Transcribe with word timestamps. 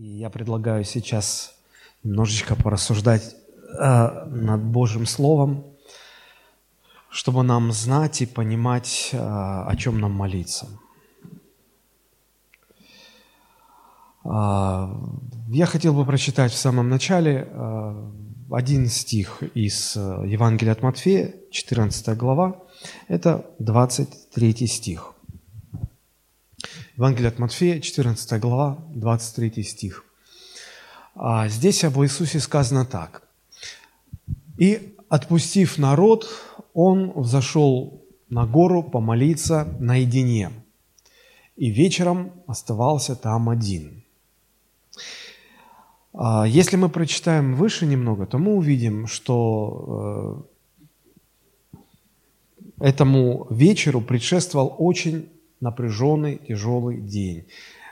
И 0.00 0.16
я 0.16 0.30
предлагаю 0.30 0.82
сейчас 0.82 1.54
немножечко 2.02 2.56
порассуждать 2.56 3.36
э, 3.78 4.24
над 4.28 4.62
Божьим 4.64 5.04
Словом, 5.04 5.62
чтобы 7.10 7.42
нам 7.42 7.70
знать 7.70 8.22
и 8.22 8.26
понимать, 8.26 9.10
э, 9.12 9.18
о 9.18 9.76
чем 9.76 10.00
нам 10.00 10.12
молиться. 10.12 10.68
Э, 14.24 14.88
я 15.50 15.66
хотел 15.66 15.92
бы 15.92 16.06
прочитать 16.06 16.52
в 16.52 16.56
самом 16.56 16.88
начале 16.88 17.46
э, 17.50 18.10
один 18.52 18.86
стих 18.86 19.42
из 19.52 19.98
э, 19.98 20.00
Евангелия 20.26 20.72
от 20.72 20.82
Матфея, 20.82 21.34
14 21.50 22.16
глава, 22.16 22.56
это 23.08 23.44
23 23.58 24.66
стих. 24.66 25.12
Евангелие 27.00 27.28
от 27.28 27.38
Матфея, 27.38 27.80
14 27.80 28.38
глава, 28.42 28.76
23 28.94 29.62
стих. 29.62 30.04
А 31.14 31.48
здесь 31.48 31.82
об 31.82 31.98
Иисусе 32.02 32.40
сказано 32.40 32.84
так. 32.84 33.22
«И, 34.58 34.94
отпустив 35.08 35.78
народ, 35.78 36.28
он 36.74 37.12
взошел 37.18 38.04
на 38.28 38.44
гору 38.44 38.82
помолиться 38.82 39.66
наедине, 39.80 40.50
и 41.56 41.70
вечером 41.70 42.32
оставался 42.46 43.16
там 43.16 43.48
один». 43.48 44.04
А 46.12 46.44
если 46.46 46.76
мы 46.76 46.90
прочитаем 46.90 47.54
выше 47.54 47.86
немного, 47.86 48.26
то 48.26 48.36
мы 48.36 48.54
увидим, 48.54 49.06
что 49.06 50.46
э, 52.78 52.88
этому 52.88 53.46
вечеру 53.48 54.02
предшествовал 54.02 54.74
очень 54.76 55.30
напряженный, 55.60 56.38
тяжелый 56.38 57.00
день. 57.00 57.46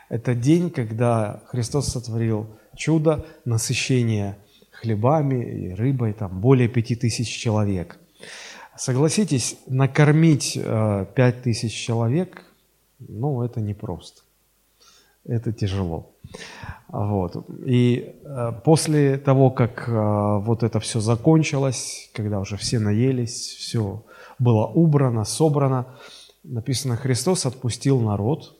Это 0.08 0.34
день, 0.34 0.70
когда 0.70 1.42
Христос 1.46 1.88
сотворил 1.88 2.46
чудо 2.76 3.26
насыщения 3.44 4.38
хлебами 4.70 5.44
и 5.44 5.74
рыбой, 5.74 6.12
там 6.12 6.40
более 6.40 6.68
пяти 6.68 6.96
тысяч 6.96 7.28
человек. 7.28 7.98
Согласитесь, 8.76 9.56
накормить 9.66 10.56
э, 10.56 11.06
пять 11.14 11.42
тысяч 11.42 11.72
человек, 11.72 12.44
ну, 13.00 13.42
это 13.42 13.60
непросто. 13.60 14.22
Это 15.26 15.52
тяжело. 15.52 16.10
Вот. 16.88 17.44
И 17.66 18.14
э, 18.24 18.52
после 18.64 19.18
того, 19.18 19.50
как 19.50 19.88
э, 19.88 19.92
вот 19.92 20.62
это 20.62 20.80
все 20.80 21.00
закончилось, 21.00 22.10
когда 22.14 22.40
уже 22.40 22.56
все 22.56 22.78
наелись, 22.78 23.56
все 23.58 24.04
было 24.38 24.66
убрано, 24.66 25.24
собрано, 25.24 25.86
написано, 26.42 26.96
Христос 26.96 27.46
отпустил 27.46 28.00
народ. 28.00 28.56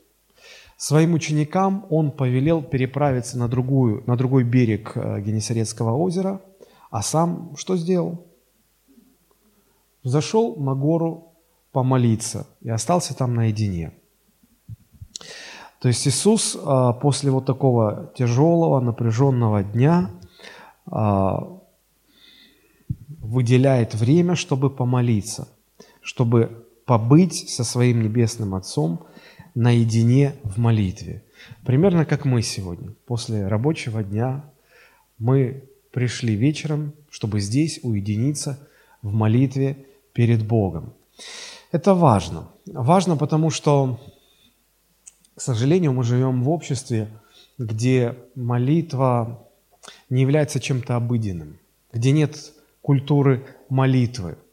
Своим 0.77 1.13
ученикам 1.13 1.85
он 1.89 2.11
повелел 2.11 2.61
переправиться 2.61 3.37
на, 3.37 3.47
другую, 3.49 4.03
на 4.07 4.15
другой 4.15 4.43
берег 4.43 4.93
э, 4.95 5.19
Генесарецкого 5.21 5.95
озера, 5.95 6.41
а 6.89 7.01
сам 7.01 7.53
что 7.57 7.75
сделал? 7.75 8.25
Зашел 10.03 10.55
на 10.55 10.75
гору 10.75 11.33
помолиться 11.73 12.47
и 12.61 12.69
остался 12.69 13.13
там 13.13 13.35
наедине. 13.35 13.91
То 15.79 15.87
есть 15.87 16.07
Иисус 16.07 16.55
э, 16.55 16.93
после 17.01 17.31
вот 17.31 17.45
такого 17.45 18.11
тяжелого, 18.15 18.79
напряженного 18.79 19.63
дня 19.63 20.11
э, 20.89 21.31
выделяет 23.21 23.95
время, 23.95 24.35
чтобы 24.35 24.69
помолиться, 24.69 25.49
чтобы 26.01 26.65
побыть 26.89 27.47
со 27.51 27.63
своим 27.63 28.01
Небесным 28.01 28.55
Отцом 28.55 29.05
наедине 29.53 30.33
в 30.43 30.57
молитве. 30.57 31.23
Примерно 31.63 32.03
как 32.03 32.25
мы 32.25 32.41
сегодня. 32.41 32.95
После 33.05 33.47
рабочего 33.47 34.03
дня 34.03 34.43
мы 35.19 35.69
пришли 35.91 36.33
вечером, 36.33 36.93
чтобы 37.11 37.41
здесь 37.41 37.79
уединиться 37.83 38.67
в 39.03 39.13
молитве 39.13 39.85
перед 40.13 40.47
Богом. 40.47 40.95
Это 41.71 41.93
важно. 41.93 42.47
Важно, 42.65 43.17
потому 43.17 43.51
что, 43.51 43.99
к 45.35 45.41
сожалению, 45.41 45.93
мы 45.93 46.03
живем 46.03 46.41
в 46.41 46.49
обществе, 46.49 47.07
где 47.59 48.15
молитва 48.33 49.47
не 50.09 50.21
является 50.21 50.59
чем-то 50.59 50.95
обыденным, 50.95 51.59
где 51.93 52.11
нет 52.11 52.51
культуры 52.81 53.45
молитвы– 53.69 54.39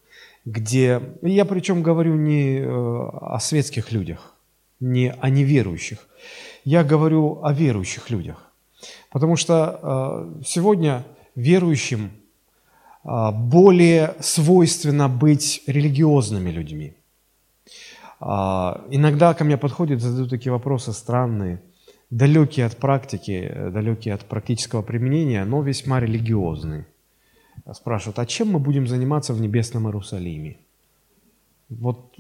где... 0.47 1.03
Я 1.23 1.45
причем 1.45 1.83
говорю 1.83 2.15
не 2.15 2.61
э, 2.61 2.65
о 2.67 3.39
светских 3.41 3.93
людях, 3.93 4.35
не 4.81 5.13
о 5.21 5.29
неверующих. 5.29 5.99
Я 6.65 6.85
говорю 6.85 7.41
о 7.43 7.53
верующих 7.53 8.11
людях. 8.11 8.51
Потому 9.11 9.37
что 9.37 9.55
э, 9.83 10.43
сегодня 10.47 11.05
верующим 11.35 12.11
э, 13.05 13.31
более 13.33 14.15
свойственно 14.21 15.09
быть 15.09 15.63
религиозными 15.67 16.51
людьми. 16.51 16.95
Иногда 18.19 19.35
ко 19.35 19.45
мне 19.45 19.59
подходят, 19.59 20.01
задают 20.01 20.31
такие 20.31 20.51
вопросы 20.51 20.95
странные, 20.95 21.61
далекие 22.09 22.65
от 22.65 22.79
практики, 22.79 23.53
далекие 23.71 24.15
от 24.15 24.25
практического 24.25 24.81
применения, 24.81 25.45
но 25.45 25.61
весьма 25.61 26.01
религиозные 26.01 26.87
спрашивают, 27.73 28.19
а 28.19 28.27
чем 28.27 28.49
мы 28.49 28.59
будем 28.59 28.87
заниматься 28.87 29.35
в 29.35 29.41
небесном 29.41 29.87
Иерусалиме? 29.87 30.59
Вот 31.69 32.15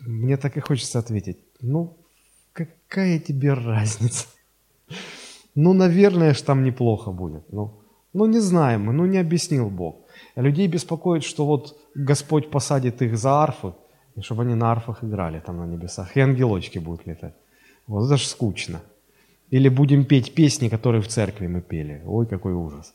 мне 0.00 0.36
так 0.36 0.56
и 0.56 0.60
хочется 0.60 0.98
ответить, 0.98 1.38
ну, 1.60 1.96
какая 2.52 3.18
тебе 3.18 3.54
разница? 3.54 4.26
Ну, 5.54 5.72
наверное, 5.72 6.34
ж 6.34 6.42
там 6.42 6.64
неплохо 6.64 7.12
будет. 7.12 7.52
Ну, 7.52 7.70
ну 8.12 8.26
не 8.26 8.40
знаем 8.40 8.84
мы, 8.84 8.92
ну 8.92 9.06
не 9.06 9.18
объяснил 9.18 9.70
Бог. 9.70 9.96
Людей 10.36 10.68
беспокоит, 10.68 11.22
что 11.22 11.46
вот 11.46 11.76
Господь 11.94 12.50
посадит 12.50 13.02
их 13.02 13.16
за 13.16 13.42
арфы, 13.42 13.72
и 14.16 14.20
чтобы 14.20 14.42
они 14.42 14.54
на 14.54 14.70
арфах 14.70 15.04
играли 15.04 15.40
там 15.40 15.58
на 15.58 15.66
небесах, 15.66 16.16
и 16.16 16.20
ангелочки 16.20 16.78
будут 16.78 17.06
летать. 17.06 17.34
Вот 17.86 18.06
это 18.06 18.16
ж 18.16 18.26
скучно. 18.26 18.80
Или 19.50 19.68
будем 19.68 20.04
петь 20.04 20.34
песни, 20.34 20.68
которые 20.68 21.00
в 21.00 21.08
церкви 21.08 21.46
мы 21.46 21.60
пели. 21.60 22.02
Ой, 22.06 22.26
какой 22.26 22.52
ужас. 22.52 22.94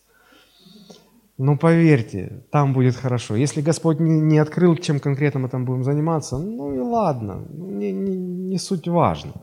Ну, 1.44 1.58
поверьте, 1.58 2.44
там 2.52 2.72
будет 2.72 2.96
хорошо. 2.96 3.36
Если 3.36 3.62
Господь 3.62 4.00
не, 4.00 4.22
не 4.22 4.38
открыл, 4.38 4.76
чем 4.76 5.00
конкретно 5.00 5.40
мы 5.40 5.50
там 5.50 5.66
будем 5.66 5.84
заниматься, 5.84 6.38
ну 6.38 6.72
и 6.76 6.78
ладно, 6.78 7.48
не, 7.50 7.92
не, 7.92 8.16
не 8.16 8.60
суть 8.60 8.88
важно. 8.88 9.34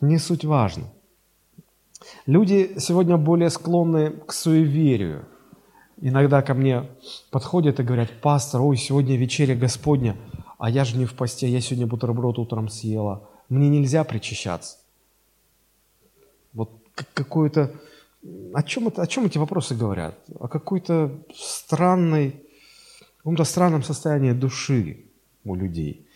Не 0.00 0.18
суть 0.18 0.44
важно. 0.44 0.84
Люди 2.24 2.76
сегодня 2.78 3.16
более 3.16 3.50
склонны 3.50 4.12
к 4.12 4.32
суеверию. 4.32 5.26
Иногда 6.00 6.40
ко 6.40 6.54
мне 6.54 6.84
подходят 7.32 7.80
и 7.80 7.82
говорят, 7.82 8.20
пастор, 8.20 8.60
ой, 8.60 8.76
сегодня 8.76 9.16
вечеря 9.16 9.56
Господня, 9.56 10.14
а 10.56 10.70
я 10.70 10.84
же 10.84 10.96
не 10.96 11.06
в 11.06 11.14
посте, 11.14 11.48
я 11.48 11.60
сегодня 11.60 11.88
бутерброд 11.88 12.38
утром 12.38 12.68
съела. 12.68 13.28
Мне 13.48 13.68
нельзя 13.68 14.04
причащаться. 14.04 14.76
Вот 16.52 16.70
какое-то 17.12 17.72
о 18.54 18.62
чем, 18.62 18.88
это, 18.88 19.02
о 19.02 19.06
чем 19.06 19.26
эти 19.26 19.38
вопросы 19.38 19.74
говорят? 19.74 20.14
О 20.38 20.48
какой-то 20.48 21.10
странной, 21.34 22.42
каком-то 23.18 23.44
странном 23.44 23.82
состоянии 23.82 24.32
души 24.32 25.04
у 25.44 25.54
людей. 25.54 26.06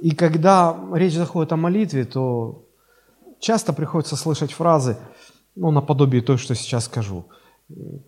И 0.00 0.14
когда 0.14 0.78
речь 0.94 1.14
заходит 1.14 1.52
о 1.52 1.56
молитве, 1.56 2.04
то 2.04 2.64
часто 3.40 3.72
приходится 3.72 4.16
слышать 4.16 4.52
фразы, 4.52 4.96
ну, 5.56 5.70
наподобие 5.70 6.22
той, 6.22 6.38
что 6.38 6.54
сейчас 6.54 6.84
скажу. 6.84 7.26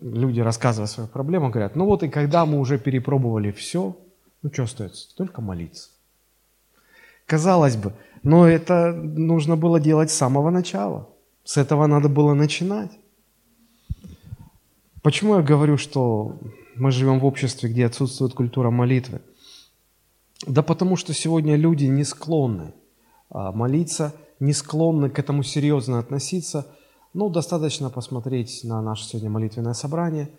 Люди, 0.01 0.39
рассказывая 0.39 0.87
свою 0.87 1.07
проблему, 1.07 1.49
говорят, 1.49 1.75
ну 1.75 1.85
вот 1.85 2.03
и 2.03 2.09
когда 2.09 2.45
мы 2.45 2.59
уже 2.59 2.79
перепробовали 2.79 3.51
все, 3.51 3.95
ну 4.41 4.51
что 4.51 4.63
остается? 4.63 5.15
Только 5.15 5.41
молиться. 5.41 5.89
Казалось 7.25 7.75
бы, 7.75 7.93
но 8.23 8.47
это 8.47 8.93
нужно 8.93 9.55
было 9.55 9.79
делать 9.79 10.11
с 10.11 10.15
самого 10.15 10.49
начала. 10.49 11.09
С 11.43 11.57
этого 11.57 11.87
надо 11.87 12.09
было 12.09 12.33
начинать. 12.33 12.91
Почему 15.01 15.35
я 15.35 15.41
говорю, 15.41 15.77
что 15.77 16.37
мы 16.75 16.91
живем 16.91 17.19
в 17.19 17.25
обществе, 17.25 17.69
где 17.69 17.87
отсутствует 17.87 18.33
культура 18.33 18.69
молитвы? 18.69 19.21
Да 20.45 20.61
потому 20.61 20.95
что 20.95 21.13
сегодня 21.13 21.55
люди 21.55 21.85
не 21.85 22.03
склонны 22.03 22.73
а, 23.29 23.51
молиться, 23.51 24.13
не 24.39 24.53
склонны 24.53 25.09
к 25.09 25.19
этому 25.19 25.43
серьезно 25.43 25.99
относиться. 25.99 26.67
Ну, 27.13 27.29
достаточно 27.29 27.89
посмотреть 27.89 28.61
на 28.63 28.81
наше 28.81 29.05
сегодня 29.05 29.29
молитвенное 29.29 29.73
собрание. 29.73 30.29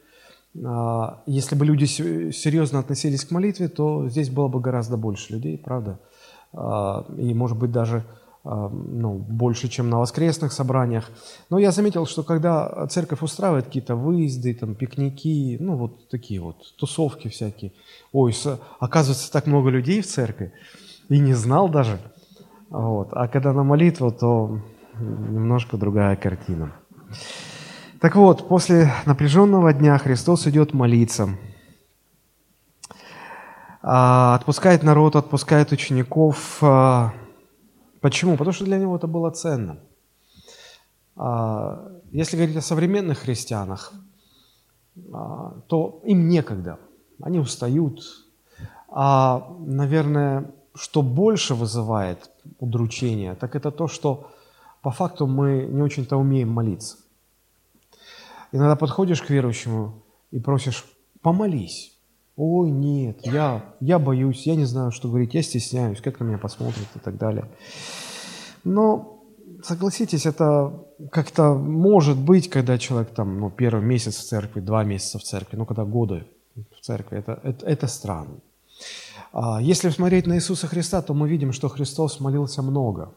А, 0.64 1.23
если 1.26 1.56
бы 1.56 1.64
люди 1.64 1.84
серьезно 1.84 2.79
относились 2.79 3.25
к 3.25 3.31
молитве, 3.32 3.69
то 3.69 4.08
здесь 4.08 4.31
было 4.31 4.49
бы 4.49 4.61
гораздо 4.61 4.96
больше 4.96 5.32
людей, 5.32 5.58
правда? 5.58 5.99
А, 6.52 7.04
и, 7.16 7.34
может 7.34 7.58
быть, 7.58 7.72
даже 7.72 8.04
а, 8.44 8.69
ну, 8.69 9.14
больше, 9.14 9.69
чем 9.69 9.88
на 9.88 10.00
воскресных 10.00 10.52
собраниях. 10.52 11.10
Но 11.49 11.58
я 11.58 11.70
заметил, 11.70 12.06
что 12.06 12.22
когда 12.22 12.87
церковь 12.88 13.22
устраивает 13.22 13.66
какие-то 13.66 13.94
выезды, 13.94 14.54
там, 14.54 14.75
пикники, 14.75 15.56
ну, 15.60 15.76
вот 15.76 16.08
такие 16.08 16.40
вот 16.40 16.56
тусовки 16.76 17.28
всякие, 17.28 17.72
ой, 18.12 18.34
оказывается, 18.81 19.31
так 19.31 19.46
много 19.46 19.70
людей 19.70 20.02
в 20.02 20.06
церкви, 20.06 20.52
и 21.08 21.19
не 21.19 21.34
знал 21.34 21.69
даже. 21.69 21.99
Вот. 22.69 23.10
А 23.12 23.28
когда 23.28 23.52
на 23.52 23.62
молитву, 23.62 24.10
то 24.10 24.58
немножко 24.98 25.76
другая 25.76 26.16
картина. 26.16 26.72
Так 28.00 28.16
вот, 28.16 28.48
после 28.48 28.90
напряженного 29.06 29.72
дня 29.72 29.96
Христос 29.98 30.48
идет 30.48 30.75
молиться. 30.75 31.28
А, 33.82 34.37
отпускает 34.37 34.82
народ, 34.84 35.17
отпускает 35.17 35.73
учеников. 35.73 36.58
А, 36.62 37.12
почему? 38.00 38.37
Потому 38.37 38.52
что 38.52 38.64
для 38.64 38.79
него 38.79 38.96
это 38.96 39.08
было 39.08 39.31
ценно. 39.31 39.81
А, 41.17 41.90
если 42.12 42.37
говорить 42.37 42.56
о 42.56 42.62
современных 42.62 43.19
христианах, 43.19 43.93
то 45.69 46.00
им 46.05 46.29
некогда. 46.29 46.79
Они 47.23 47.38
устают. 47.38 48.00
А, 48.88 49.56
наверное, 49.61 50.50
что 50.75 51.02
больше 51.02 51.55
вызывает 51.55 52.31
удручение, 52.58 53.34
так 53.34 53.56
это 53.56 53.70
то, 53.70 53.88
что 53.88 54.31
по 54.82 54.90
факту 54.90 55.26
мы 55.26 55.67
не 55.67 55.82
очень-то 55.82 56.17
умеем 56.17 56.50
молиться. 56.50 56.99
Иногда 58.52 58.76
подходишь 58.76 59.23
к 59.23 59.31
верующему 59.31 60.02
и 60.31 60.38
просишь, 60.38 60.84
помолись. 61.23 61.92
Ой, 62.44 62.73
нет, 62.73 63.19
я, 63.23 63.65
я 63.79 64.00
боюсь, 64.00 64.49
я 64.49 64.56
не 64.56 64.65
знаю, 64.65 64.91
что 64.91 65.06
говорить, 65.06 65.33
я 65.33 65.43
стесняюсь, 65.43 66.00
как 66.00 66.19
на 66.19 66.25
меня 66.25 66.39
посмотрят 66.39 66.89
и 66.97 66.99
так 66.99 67.17
далее. 67.17 67.44
Но 68.65 69.23
согласитесь, 69.62 70.27
это 70.27 70.73
как-то 71.12 71.55
может 71.55 72.19
быть, 72.19 72.50
когда 72.50 72.79
человек 72.79 73.15
там, 73.15 73.39
ну, 73.39 73.49
первый 73.49 73.85
месяц 73.85 74.17
в 74.17 74.25
церкви, 74.25 74.59
два 74.59 74.83
месяца 74.83 75.21
в 75.21 75.23
церкви, 75.23 75.56
ну, 75.56 75.67
когда 75.67 75.85
годы 75.85 76.25
в 76.56 76.85
церкви, 76.85 77.19
это, 77.19 77.39
это, 77.44 77.65
это 77.65 77.87
странно. 77.87 78.41
А 79.33 79.62
если 79.62 79.91
смотреть 79.91 80.27
на 80.27 80.35
Иисуса 80.35 80.67
Христа, 80.67 81.00
то 81.00 81.15
мы 81.15 81.29
видим, 81.29 81.53
что 81.53 81.69
Христос 81.69 82.19
молился 82.19 82.61
много. 82.61 83.15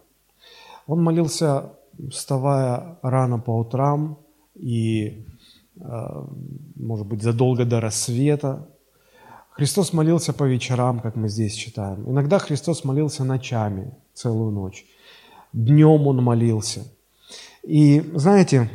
Он 0.86 1.01
молился, 1.01 1.72
вставая 2.12 3.00
рано 3.01 3.39
по 3.39 3.57
утрам 3.57 4.19
и, 4.54 5.25
а, 5.81 6.30
может 6.75 7.07
быть, 7.07 7.24
задолго 7.24 7.66
до 7.66 7.81
рассвета. 7.81 8.68
Христос 9.55 9.93
молился 9.93 10.33
по 10.33 10.43
вечерам, 10.43 10.99
как 10.99 11.15
мы 11.15 11.29
здесь 11.29 11.53
читаем. 11.53 12.03
Иногда 12.09 12.39
Христос 12.39 12.83
молился 12.83 13.23
ночами, 13.23 13.93
целую 14.13 14.51
ночь. 14.51 14.85
Днем 15.53 16.07
Он 16.07 16.21
молился. 16.21 16.83
И 17.63 18.01
знаете, 18.15 18.69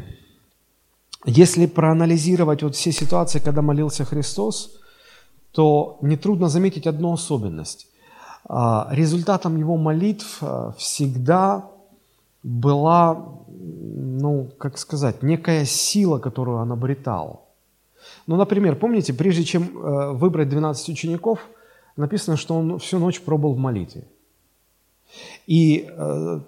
если 1.27 1.67
проанализировать 1.67 2.63
вот 2.63 2.75
все 2.75 2.93
ситуации, 2.93 3.41
когда 3.41 3.61
молился 3.61 4.07
Христос, 4.07 4.81
то 5.53 5.99
нетрудно 6.01 6.49
заметить 6.49 6.87
одну 6.87 7.13
особенность. 7.13 7.87
А, 8.49 8.89
результатом 8.91 9.59
его 9.59 9.77
молитв 9.77 10.39
а, 10.41 10.73
всегда 10.79 11.69
была, 12.43 13.23
ну, 13.49 14.49
как 14.57 14.79
сказать, 14.79 15.23
некая 15.23 15.67
сила, 15.67 16.19
которую 16.19 16.57
он 16.57 16.73
обретал. 16.73 17.50
Ну, 18.27 18.37
например, 18.37 18.77
помните, 18.77 19.13
прежде 19.13 19.45
чем 19.45 19.63
э, 19.63 20.13
выбрать 20.13 20.49
12 20.49 20.89
учеников, 20.89 21.39
написано, 21.97 22.37
что 22.37 22.55
он 22.55 22.79
всю 22.79 22.99
ночь 22.99 23.21
пробыл 23.21 23.55
в 23.55 23.59
молитве. 23.59 24.05
И 25.47 25.89
э, 25.89 26.41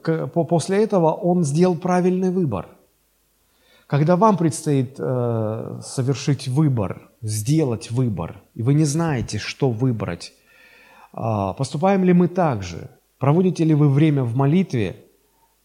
после 0.48 0.84
этого 0.84 1.12
он 1.12 1.44
сделал 1.44 1.76
правильный 1.76 2.30
выбор. 2.30 2.68
Когда 3.86 4.16
вам 4.16 4.36
предстоит 4.36 4.96
э, 4.98 5.80
совершить 5.82 6.48
выбор– 6.48 7.02
сделать 7.22 7.90
выбор, 7.90 8.42
и 8.54 8.62
вы 8.62 8.74
не 8.74 8.84
знаете, 8.84 9.38
что 9.38 9.70
выбрать, 9.70 10.32
а, 11.12 11.52
поступаем 11.54 12.04
ли 12.04 12.12
мы 12.12 12.28
так 12.28 12.62
же? 12.62 12.90
Проводите 13.18 13.64
ли 13.64 13.74
вы 13.74 13.88
время 13.88 14.24
в 14.24 14.34
молитве 14.34 14.96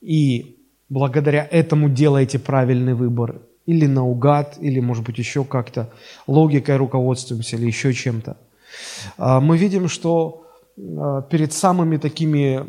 и 0.02 0.58
благодаря 0.90 1.48
этому 1.50 1.90
делаете 1.90 2.38
правильный 2.38 2.94
выбор? 2.94 3.42
Или 3.68 3.86
наугад, 3.86 4.58
или, 4.60 4.80
может 4.80 5.04
быть, 5.04 5.20
еще 5.20 5.44
как-то 5.44 5.92
логикой 6.26 6.78
руководствуемся, 6.78 7.58
или 7.58 7.68
еще 7.68 7.94
чем-то. 7.94 8.36
А, 9.18 9.40
мы 9.40 9.58
видим, 9.58 9.88
что 9.88 10.48
а, 10.78 11.22
перед 11.22 11.54
самыми 11.54 11.98
такими 11.98 12.66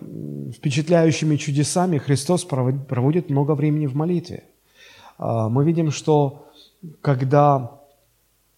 впечатляющими 0.52 1.36
чудесами 1.36 1.98
Христос 1.98 2.44
проводит 2.44 3.30
много 3.30 3.54
времени 3.54 3.86
в 3.86 3.94
молитве. 3.94 4.44
Мы 5.18 5.64
видим, 5.64 5.90
что 5.90 6.46
когда 7.00 7.72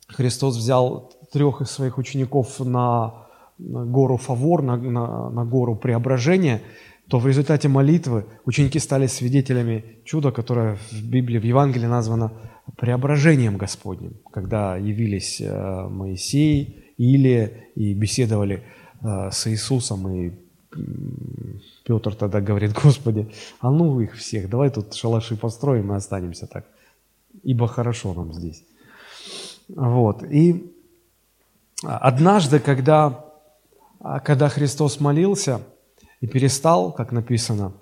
Христос 0.09 0.57
взял 0.57 1.11
трех 1.33 1.63
из 1.63 1.71
своих 1.71 1.97
учеников 1.97 2.61
на, 2.61 3.15
гору 3.59 4.17
Фавор, 4.17 4.63
на, 4.63 4.77
на, 4.77 5.31
на 5.31 5.45
гору 5.45 5.77
Преображения, 5.77 6.63
то 7.11 7.19
в 7.19 7.27
результате 7.27 7.69
молитвы 7.69 8.25
ученики 8.45 8.79
стали 8.79 9.09
свидетелями 9.09 9.97
чуда, 10.05 10.31
которое 10.31 10.77
в 10.93 11.03
Библии, 11.03 11.41
в 11.41 11.45
Евангелии 11.45 11.87
названо 11.87 12.33
преображением 12.77 13.57
Господним, 13.57 14.15
когда 14.33 14.77
явились 14.77 15.41
э, 15.41 15.89
Моисей, 15.89 16.85
Илия 16.99 17.51
и 17.75 17.95
беседовали 17.95 18.63
э, 19.03 19.31
с 19.33 19.49
Иисусом, 19.49 20.09
и 20.09 20.31
Петр 21.85 22.15
тогда 22.15 22.41
говорит, 22.41 22.75
Господи, 22.85 23.29
а 23.59 23.73
ну 23.73 24.01
их 24.01 24.15
всех, 24.15 24.49
давай 24.49 24.71
тут 24.71 24.95
шалаши 24.95 25.37
построим 25.37 25.93
и 25.93 25.97
останемся 25.97 26.47
так, 26.47 26.65
ибо 27.43 27.67
хорошо 27.67 28.15
нам 28.15 28.33
здесь. 28.33 28.63
Вот. 29.69 30.23
И 30.23 30.73
однажды, 31.83 32.61
когда, 32.61 33.25
когда 34.25 34.49
Христос 34.49 35.01
молился 35.01 35.61
и 36.21 36.27
перестал, 36.27 36.93
как 36.93 37.13
написано 37.13 37.73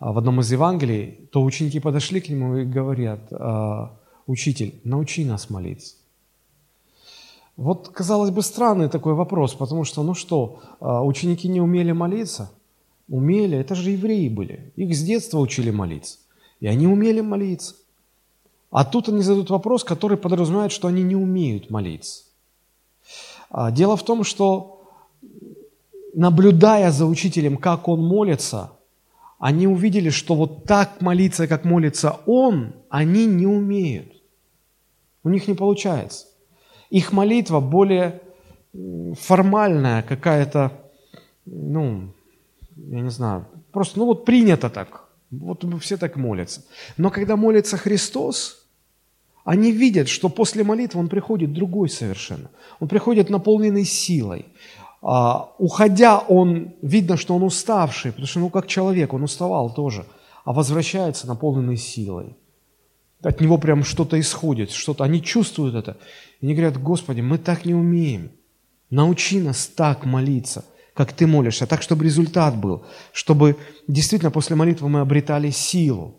в 0.00 0.18
одном 0.18 0.40
из 0.40 0.50
Евангелий, 0.50 1.28
то 1.30 1.42
ученики 1.42 1.78
подошли 1.78 2.20
к 2.20 2.28
нему 2.28 2.56
и 2.56 2.64
говорят, 2.64 3.32
«А, 3.32 3.98
«Учитель, 4.26 4.80
научи 4.84 5.24
нас 5.24 5.50
молиться». 5.50 5.96
Вот, 7.56 7.88
казалось 7.88 8.30
бы, 8.30 8.42
странный 8.42 8.88
такой 8.88 9.14
вопрос, 9.14 9.54
потому 9.54 9.84
что, 9.84 10.02
ну 10.02 10.14
что, 10.14 10.60
а, 10.80 11.04
ученики 11.04 11.48
не 11.48 11.60
умели 11.60 11.92
молиться? 11.92 12.50
Умели, 13.08 13.56
это 13.58 13.74
же 13.74 13.90
евреи 13.90 14.28
были. 14.28 14.72
Их 14.74 14.96
с 14.96 15.02
детства 15.02 15.38
учили 15.38 15.70
молиться. 15.70 16.18
И 16.60 16.66
они 16.66 16.86
умели 16.86 17.20
молиться. 17.20 17.76
А 18.70 18.84
тут 18.84 19.08
они 19.08 19.22
задают 19.22 19.50
вопрос, 19.50 19.84
который 19.84 20.16
подразумевает, 20.16 20.72
что 20.72 20.88
они 20.88 21.02
не 21.02 21.14
умеют 21.14 21.70
молиться. 21.70 22.24
А, 23.50 23.70
дело 23.70 23.96
в 23.96 24.02
том, 24.02 24.24
что 24.24 24.81
наблюдая 26.14 26.90
за 26.90 27.06
учителем, 27.06 27.56
как 27.56 27.88
он 27.88 28.00
молится, 28.00 28.72
они 29.38 29.66
увидели, 29.66 30.10
что 30.10 30.34
вот 30.34 30.64
так 30.64 31.00
молиться, 31.00 31.48
как 31.48 31.64
молится 31.64 32.20
он, 32.26 32.74
они 32.88 33.26
не 33.26 33.46
умеют. 33.46 34.12
У 35.24 35.28
них 35.28 35.48
не 35.48 35.54
получается. 35.54 36.26
Их 36.90 37.12
молитва 37.12 37.60
более 37.60 38.20
формальная, 39.18 40.02
какая-то, 40.02 40.72
ну, 41.44 42.12
я 42.76 43.00
не 43.00 43.10
знаю, 43.10 43.46
просто, 43.72 43.98
ну 43.98 44.06
вот 44.06 44.24
принято 44.24 44.70
так. 44.70 45.08
Вот 45.30 45.64
все 45.80 45.96
так 45.96 46.16
молятся. 46.16 46.62
Но 46.98 47.10
когда 47.10 47.36
молится 47.36 47.76
Христос, 47.78 48.66
они 49.44 49.72
видят, 49.72 50.08
что 50.08 50.28
после 50.28 50.62
молитвы 50.62 51.00
он 51.00 51.08
приходит 51.08 51.52
другой 51.52 51.88
совершенно. 51.88 52.50
Он 52.80 52.88
приходит 52.88 53.30
наполненный 53.30 53.84
силой. 53.84 54.46
А, 55.02 55.52
уходя, 55.58 56.18
он, 56.18 56.74
видно, 56.80 57.16
что 57.16 57.34
он 57.34 57.42
уставший, 57.42 58.12
потому 58.12 58.26
что, 58.28 58.38
ну, 58.38 58.50
как 58.50 58.68
человек, 58.68 59.12
он 59.12 59.24
уставал 59.24 59.74
тоже, 59.74 60.06
а 60.44 60.52
возвращается 60.52 61.26
наполненный 61.26 61.76
силой. 61.76 62.36
От 63.20 63.40
него 63.40 63.58
прям 63.58 63.82
что-то 63.82 64.18
исходит, 64.18 64.70
что-то, 64.70 65.04
они 65.04 65.20
чувствуют 65.20 65.74
это. 65.74 65.96
И 66.40 66.46
они 66.46 66.54
говорят, 66.54 66.80
Господи, 66.80 67.20
мы 67.20 67.38
так 67.38 67.64
не 67.64 67.74
умеем. 67.74 68.30
Научи 68.90 69.40
нас 69.40 69.66
так 69.66 70.04
молиться, 70.04 70.64
как 70.94 71.12
Ты 71.12 71.26
молишься, 71.26 71.66
так, 71.66 71.82
чтобы 71.82 72.04
результат 72.04 72.56
был, 72.56 72.84
чтобы 73.12 73.56
действительно 73.88 74.30
после 74.30 74.54
молитвы 74.54 74.88
мы 74.88 75.00
обретали 75.00 75.50
силу. 75.50 76.14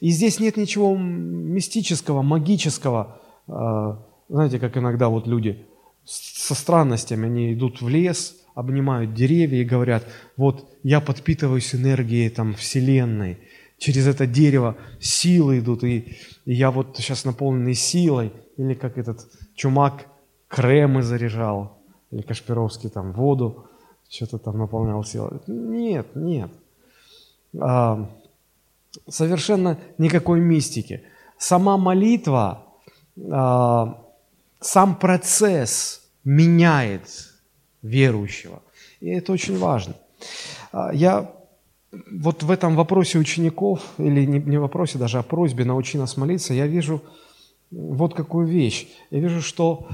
И 0.00 0.10
здесь 0.10 0.40
нет 0.40 0.56
ничего 0.56 0.96
мистического, 0.96 2.22
магического. 2.22 3.20
А, 3.48 3.98
знаете, 4.28 4.58
как 4.58 4.76
иногда 4.76 5.08
вот 5.08 5.26
люди 5.26 5.66
со 6.04 6.54
странностями, 6.54 7.26
они 7.26 7.52
идут 7.54 7.80
в 7.80 7.88
лес, 7.88 8.36
обнимают 8.54 9.14
деревья 9.14 9.62
и 9.62 9.64
говорят, 9.64 10.06
вот 10.36 10.68
я 10.82 11.00
подпитываюсь 11.00 11.74
энергией 11.74 12.28
там 12.28 12.54
Вселенной, 12.54 13.38
через 13.78 14.06
это 14.06 14.26
дерево 14.26 14.76
силы 15.00 15.60
идут, 15.60 15.84
и, 15.84 16.16
я 16.44 16.70
вот 16.70 16.96
сейчас 16.96 17.24
наполненный 17.24 17.74
силой, 17.74 18.32
или 18.56 18.74
как 18.74 18.98
этот 18.98 19.26
чумак 19.54 20.06
кремы 20.48 21.02
заряжал, 21.02 21.78
или 22.10 22.22
Кашпировский 22.22 22.90
там 22.90 23.12
воду, 23.12 23.68
что-то 24.08 24.38
там 24.38 24.58
наполнял 24.58 25.02
силой. 25.04 25.40
Нет, 25.46 26.14
нет. 26.14 26.50
А, 27.58 28.10
совершенно 29.08 29.78
никакой 29.98 30.40
мистики. 30.40 31.02
Сама 31.38 31.78
молитва, 31.78 32.66
а, 33.30 34.01
сам 34.62 34.94
процесс 34.94 36.02
меняет 36.24 37.32
верующего. 37.82 38.62
И 39.00 39.08
это 39.08 39.32
очень 39.32 39.58
важно. 39.58 39.94
А, 40.72 40.92
я 40.94 41.30
вот 42.10 42.42
в 42.42 42.50
этом 42.50 42.76
вопросе 42.76 43.18
учеников, 43.18 43.80
или 43.98 44.24
не, 44.24 44.38
не 44.38 44.58
вопросе 44.58 44.98
даже, 44.98 45.18
а 45.18 45.22
просьбе 45.22 45.64
научи 45.64 45.98
нас 45.98 46.16
молиться, 46.16 46.54
я 46.54 46.66
вижу 46.66 47.02
вот 47.70 48.14
какую 48.14 48.46
вещь. 48.46 48.88
Я 49.10 49.20
вижу, 49.20 49.42
что 49.42 49.88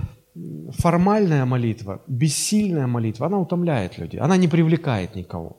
формальная 0.71 1.45
молитва, 1.45 2.01
бессильная 2.07 2.87
молитва, 2.87 3.27
она 3.27 3.39
утомляет 3.39 3.99
людей, 3.99 4.21
она 4.21 4.37
не 4.37 4.49
привлекает 4.49 5.15
никого. 5.17 5.57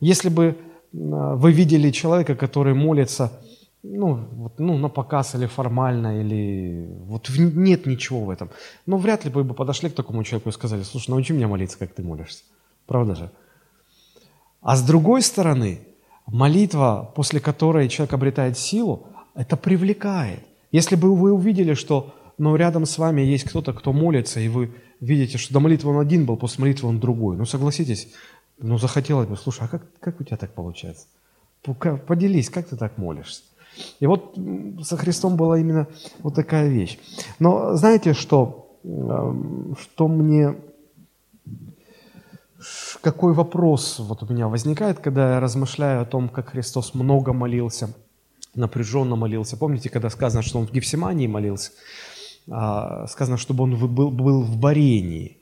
Если 0.00 0.28
бы 0.28 0.56
а, 0.94 1.34
вы 1.34 1.52
видели 1.52 1.90
человека, 1.90 2.34
который 2.34 2.74
молится 2.74 3.32
ну, 3.82 4.14
вот, 4.32 4.58
ну, 4.58 4.76
на 4.76 4.88
показ 4.88 5.34
или 5.34 5.46
формально, 5.46 6.20
или 6.20 6.88
вот 7.06 7.28
нет 7.30 7.86
ничего 7.86 8.24
в 8.24 8.30
этом. 8.30 8.50
Но 8.86 8.96
вряд 8.98 9.24
ли 9.24 9.30
бы 9.30 9.44
подошли 9.54 9.88
к 9.88 9.94
такому 9.94 10.24
человеку 10.24 10.48
и 10.48 10.52
сказали, 10.52 10.82
слушай, 10.82 11.10
научи 11.10 11.32
меня 11.32 11.48
молиться, 11.48 11.78
как 11.78 11.94
ты 11.94 12.02
молишься. 12.02 12.42
Правда 12.86 13.14
же? 13.14 13.30
А 14.60 14.76
с 14.76 14.82
другой 14.82 15.22
стороны, 15.22 15.80
молитва, 16.26 17.12
после 17.14 17.40
которой 17.40 17.88
человек 17.88 18.12
обретает 18.14 18.58
силу, 18.58 19.06
это 19.34 19.56
привлекает. 19.56 20.40
Если 20.72 20.96
бы 20.96 21.14
вы 21.14 21.32
увидели, 21.32 21.74
что 21.74 22.14
ну, 22.36 22.56
рядом 22.56 22.84
с 22.84 22.98
вами 22.98 23.22
есть 23.22 23.44
кто-то, 23.44 23.72
кто 23.72 23.92
молится, 23.92 24.40
и 24.40 24.48
вы 24.48 24.74
видите, 25.00 25.38
что 25.38 25.54
до 25.54 25.60
молитвы 25.60 25.90
он 25.90 26.00
один 26.00 26.26
был, 26.26 26.36
после 26.36 26.62
молитвы 26.62 26.88
он 26.88 26.98
другой, 26.98 27.36
ну 27.36 27.46
согласитесь, 27.46 28.12
ну 28.58 28.78
захотелось 28.78 29.28
бы, 29.28 29.36
слушай, 29.36 29.64
а 29.64 29.68
как, 29.68 29.86
как 30.00 30.20
у 30.20 30.24
тебя 30.24 30.36
так 30.36 30.52
получается? 30.52 31.06
Поделись, 31.62 32.50
как 32.50 32.68
ты 32.68 32.76
так 32.76 32.98
молишься? 32.98 33.42
И 34.00 34.06
вот 34.06 34.36
со 34.82 34.96
Христом 34.96 35.36
была 35.36 35.58
именно 35.58 35.88
вот 36.20 36.34
такая 36.34 36.68
вещь. 36.68 36.98
Но 37.38 37.74
знаете, 37.74 38.14
что, 38.14 38.78
эм, 38.84 39.76
что 39.80 40.08
мне, 40.08 40.56
какой 43.00 43.32
вопрос 43.32 43.98
вот 43.98 44.22
у 44.22 44.32
меня 44.32 44.48
возникает, 44.48 44.98
когда 44.98 45.34
я 45.34 45.40
размышляю 45.40 46.02
о 46.02 46.04
том, 46.04 46.28
как 46.28 46.50
Христос 46.50 46.94
много 46.94 47.32
молился, 47.32 47.94
напряженно 48.54 49.16
молился. 49.16 49.56
Помните, 49.56 49.90
когда 49.90 50.10
сказано, 50.10 50.42
что 50.42 50.58
он 50.58 50.66
в 50.66 50.72
Гефсимании 50.72 51.26
молился? 51.26 51.72
А, 52.50 53.06
сказано, 53.06 53.36
чтобы 53.36 53.64
он 53.64 53.76
был, 53.76 54.10
был 54.10 54.42
в 54.42 54.56
Барении. 54.56 55.38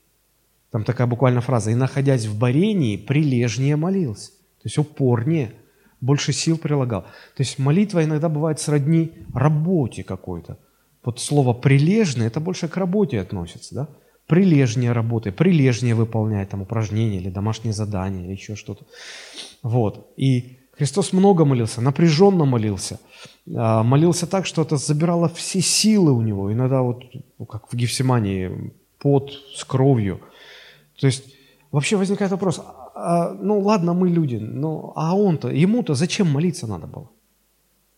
Там 0.70 0.84
такая 0.84 1.06
буквально 1.06 1.40
фраза. 1.40 1.70
«И, 1.70 1.74
находясь 1.74 2.26
в 2.26 2.38
Барении, 2.38 2.96
прилежнее 2.96 3.76
молился». 3.76 4.30
То 4.30 4.64
есть 4.64 4.78
упорнее– 4.78 5.52
больше 6.00 6.32
сил 6.32 6.58
прилагал. 6.58 7.02
То 7.02 7.42
есть 7.42 7.58
молитва 7.58 8.04
иногда 8.04 8.28
бывает 8.28 8.60
сродни 8.60 9.12
работе 9.34 10.02
какой-то. 10.02 10.58
Вот 11.04 11.20
слово 11.20 11.52
«прилежный»– 11.52 12.26
это 12.28 12.40
больше 12.40 12.68
к 12.68 12.76
работе 12.76 13.20
относится, 13.20 13.74
да? 13.74 13.88
Прилежнее 14.26 14.90
работы, 14.90 15.30
прилежнее 15.30 15.94
выполняет 15.94 16.48
там 16.50 16.62
упражнения 16.62 17.18
или 17.18 17.30
домашние 17.30 17.72
задания 17.72 18.24
или 18.24 18.32
еще 18.32 18.56
что-то. 18.56 18.84
Вот. 19.62 20.12
И 20.16 20.58
Христос 20.72 21.12
много 21.12 21.44
молился, 21.44 21.80
напряженно 21.80 22.44
молился. 22.44 22.98
А, 23.54 23.84
молился 23.84 24.26
так, 24.26 24.46
что 24.46 24.62
это 24.62 24.78
забирало 24.78 25.28
все 25.28 25.60
силы 25.60 26.12
у 26.12 26.22
него. 26.22 26.52
Иногда 26.52 26.82
вот, 26.82 27.04
ну, 27.38 27.46
как 27.46 27.72
в 27.72 27.76
Гефсимании, 27.76 28.72
пот 28.98 29.30
с 29.54 29.64
кровью. 29.64 30.20
То 31.00 31.06
есть 31.06 31.35
вообще 31.76 31.96
возникает 31.96 32.32
вопрос, 32.32 32.60
а, 32.94 33.34
ну 33.34 33.60
ладно, 33.60 33.92
мы 33.92 34.08
люди, 34.08 34.36
но 34.36 34.92
а 34.96 35.14
он-то, 35.14 35.48
ему-то 35.48 35.94
зачем 35.94 36.26
молиться 36.30 36.66
надо 36.66 36.86
было? 36.86 37.10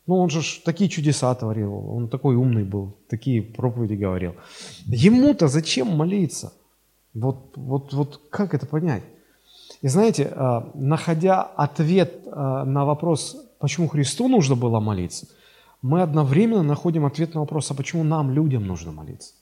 Ну, 0.07 0.17
он 0.17 0.31
же 0.31 0.41
такие 0.65 0.91
чудеса 0.91 1.33
творил, 1.35 1.73
он 1.97 2.09
такой 2.09 2.35
умный 2.35 2.65
был, 2.65 2.97
такие 3.09 3.41
проповеди 3.41 3.95
говорил. 3.95 4.35
Ему-то 4.87 5.47
зачем 5.47 5.97
молиться? 5.97 6.53
Вот, 7.15 7.57
вот, 7.57 7.93
вот 7.93 8.21
как 8.31 8.53
это 8.53 8.67
понять? 8.67 9.05
И 9.83 9.89
знаете, 9.89 10.33
а, 10.35 10.71
находя 10.75 11.43
ответ 11.43 12.23
а, 12.27 12.65
на 12.65 12.85
вопрос, 12.85 13.37
почему 13.61 13.87
Христу 13.89 14.29
нужно 14.29 14.57
было 14.57 14.81
молиться, 14.81 15.29
мы 15.83 16.03
одновременно 16.03 16.65
находим 16.65 17.05
ответ 17.05 17.35
на 17.35 17.41
вопрос, 17.41 17.71
а 17.71 17.75
почему 17.75 18.03
нам, 18.03 18.33
людям, 18.33 18.67
нужно 18.67 18.91
молиться? 18.91 19.35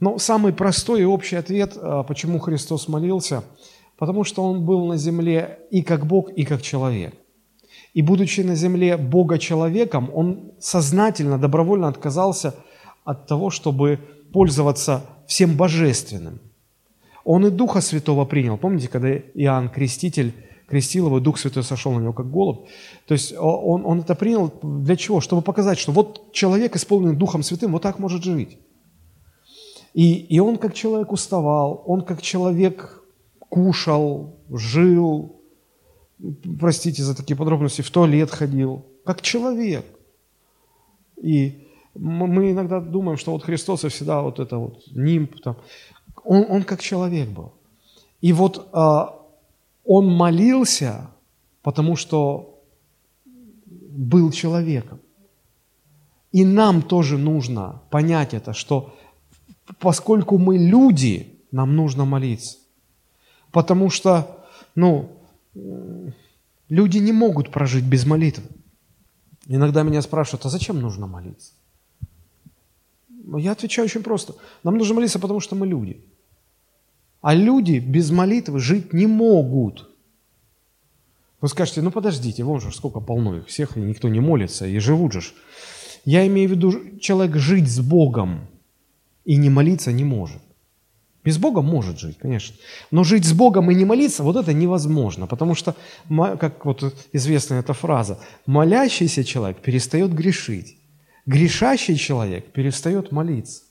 Но 0.00 0.18
самый 0.18 0.52
простой 0.52 1.02
и 1.02 1.04
общий 1.04 1.36
ответ, 1.36 1.76
почему 2.08 2.38
Христос 2.38 2.88
молился– 2.88 3.44
Потому 4.00 4.24
что 4.24 4.42
он 4.42 4.64
был 4.64 4.86
на 4.86 4.96
земле 4.96 5.58
и 5.70 5.82
как 5.82 6.06
Бог, 6.06 6.30
и 6.30 6.46
как 6.46 6.62
человек. 6.62 7.14
И 7.92 8.00
будучи 8.00 8.40
на 8.40 8.54
земле 8.54 8.96
Бога-человеком, 8.96 10.10
он 10.14 10.52
сознательно, 10.58 11.38
добровольно 11.38 11.86
отказался 11.86 12.54
от 13.04 13.26
того, 13.26 13.50
чтобы 13.50 13.98
пользоваться 14.32 15.04
всем 15.26 15.54
божественным. 15.54 16.40
Он 17.24 17.46
и 17.46 17.50
Духа 17.50 17.82
Святого 17.82 18.24
принял. 18.24 18.56
Помните, 18.56 18.88
когда 18.88 19.14
Иоанн 19.14 19.68
Креститель 19.68 20.32
крестил 20.66 21.08
его, 21.08 21.20
Дух 21.20 21.38
Святой 21.38 21.62
сошел 21.62 21.92
на 21.92 22.00
него 22.00 22.14
как 22.14 22.30
голубь. 22.30 22.68
То 23.06 23.12
есть 23.12 23.34
он, 23.36 23.84
он 23.84 24.00
это 24.00 24.14
принял 24.14 24.50
для 24.62 24.96
чего? 24.96 25.20
Чтобы 25.20 25.42
показать, 25.42 25.78
что 25.78 25.92
вот 25.92 26.32
человек, 26.32 26.74
исполненный 26.74 27.16
Духом 27.16 27.42
Святым, 27.42 27.72
вот 27.72 27.82
так 27.82 27.98
может 27.98 28.24
жить. 28.24 28.56
И, 29.94 30.14
и 30.14 30.38
он 30.38 30.56
как 30.56 30.74
человек 30.74 31.12
уставал, 31.12 31.82
он 31.86 32.02
как 32.04 32.22
человек 32.22 33.02
кушал, 33.38 34.36
жил, 34.50 35.40
простите 36.60 37.02
за 37.02 37.16
такие 37.16 37.36
подробности, 37.36 37.82
в 37.82 37.90
туалет 37.90 38.30
ходил, 38.30 38.84
как 39.04 39.20
человек. 39.22 39.84
И 41.16 41.66
мы 41.94 42.52
иногда 42.52 42.80
думаем, 42.80 43.18
что 43.18 43.32
вот 43.32 43.42
Христос 43.42 43.84
и 43.84 43.88
всегда 43.88 44.22
вот 44.22 44.38
это 44.38 44.58
вот 44.58 44.82
нимб, 44.92 45.40
там, 45.42 45.56
он, 46.24 46.46
он 46.48 46.62
как 46.62 46.80
человек 46.80 47.28
был. 47.28 47.52
И 48.20 48.32
вот 48.32 48.68
а, 48.72 49.18
он 49.84 50.06
молился, 50.06 51.10
потому 51.62 51.96
что 51.96 52.62
был 53.64 54.30
человеком. 54.30 55.00
И 56.32 56.44
нам 56.44 56.82
тоже 56.82 57.18
нужно 57.18 57.82
понять 57.90 58.34
это, 58.34 58.52
что 58.52 58.94
поскольку 59.78 60.38
мы 60.38 60.58
люди, 60.58 61.40
нам 61.52 61.76
нужно 61.76 62.04
молиться. 62.04 62.58
Потому 63.52 63.90
что, 63.90 64.44
ну, 64.74 65.10
люди 66.68 66.98
не 66.98 67.12
могут 67.12 67.50
прожить 67.50 67.84
без 67.84 68.06
молитвы. 68.06 68.44
Иногда 69.46 69.82
меня 69.82 70.02
спрашивают, 70.02 70.46
а 70.46 70.48
зачем 70.48 70.80
нужно 70.80 71.06
молиться? 71.06 71.52
Я 73.36 73.52
отвечаю 73.52 73.86
очень 73.86 74.02
просто. 74.02 74.34
Нам 74.62 74.76
нужно 74.76 74.94
молиться, 74.94 75.18
потому 75.18 75.40
что 75.40 75.56
мы 75.56 75.66
люди. 75.66 76.04
А 77.20 77.34
люди 77.34 77.78
без 77.78 78.10
молитвы 78.10 78.60
жить 78.60 78.92
не 78.92 79.06
могут. 79.06 79.90
Вы 81.40 81.48
скажете, 81.48 81.82
ну 81.82 81.90
подождите, 81.90 82.44
вон 82.44 82.60
же 82.60 82.72
сколько 82.72 83.00
полно 83.00 83.38
их 83.38 83.46
всех, 83.46 83.76
и 83.76 83.80
никто 83.80 84.08
не 84.08 84.20
молится, 84.20 84.66
и 84.66 84.78
живут 84.78 85.12
же. 85.12 85.22
Я 86.04 86.26
имею 86.26 86.48
в 86.48 86.52
виду, 86.52 86.98
человек 86.98 87.36
жить 87.36 87.68
с 87.68 87.80
Богом 87.80 88.46
и 89.30 89.36
не 89.36 89.50
молиться 89.50 89.92
не 89.92 90.04
может. 90.04 90.42
Без 91.24 91.38
Бога 91.38 91.62
может 91.62 92.00
жить, 92.00 92.18
конечно. 92.18 92.56
Но 92.90 93.04
жить 93.04 93.24
с 93.24 93.32
Богом 93.32 93.70
и 93.70 93.74
не 93.76 93.84
молиться, 93.84 94.24
вот 94.24 94.36
это 94.36 94.52
невозможно. 94.52 95.26
Потому 95.26 95.54
что, 95.54 95.76
как 96.40 96.64
вот 96.64 96.94
известная 97.12 97.60
эта 97.60 97.72
фраза, 97.72 98.18
молящийся 98.46 99.22
человек 99.22 99.58
перестает 99.62 100.12
грешить. 100.12 100.78
Грешащий 101.26 101.96
человек 101.96 102.52
перестает 102.52 103.12
молиться. 103.12 103.62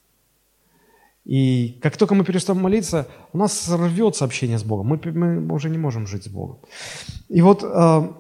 И 1.25 1.77
как 1.81 1.97
только 1.97 2.15
мы 2.15 2.23
перестаем 2.23 2.61
молиться, 2.61 3.05
у 3.33 3.37
нас 3.37 3.69
рвется 3.69 4.25
общение 4.25 4.57
с 4.57 4.63
Богом. 4.63 4.87
Мы, 4.87 5.11
мы 5.11 5.53
уже 5.53 5.69
не 5.69 5.77
можем 5.77 6.07
жить 6.07 6.23
с 6.23 6.29
Богом. 6.29 6.59
И 7.27 7.41
вот 7.41 7.63
э, 7.63 8.13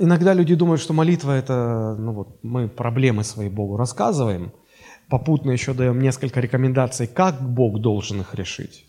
иногда 0.00 0.34
люди 0.34 0.54
думают, 0.54 0.80
что 0.80 0.94
молитва 0.94 1.32
это, 1.32 1.94
ну 1.98 2.12
вот, 2.12 2.42
мы 2.42 2.68
проблемы 2.68 3.22
свои 3.22 3.50
Богу 3.50 3.76
рассказываем– 3.76 4.52
Попутно 5.08 5.52
еще 5.52 5.72
даем 5.72 6.00
несколько 6.00 6.40
рекомендаций, 6.40 7.06
как 7.06 7.40
Бог 7.40 7.80
должен 7.80 8.20
их 8.20 8.34
решить. 8.34 8.86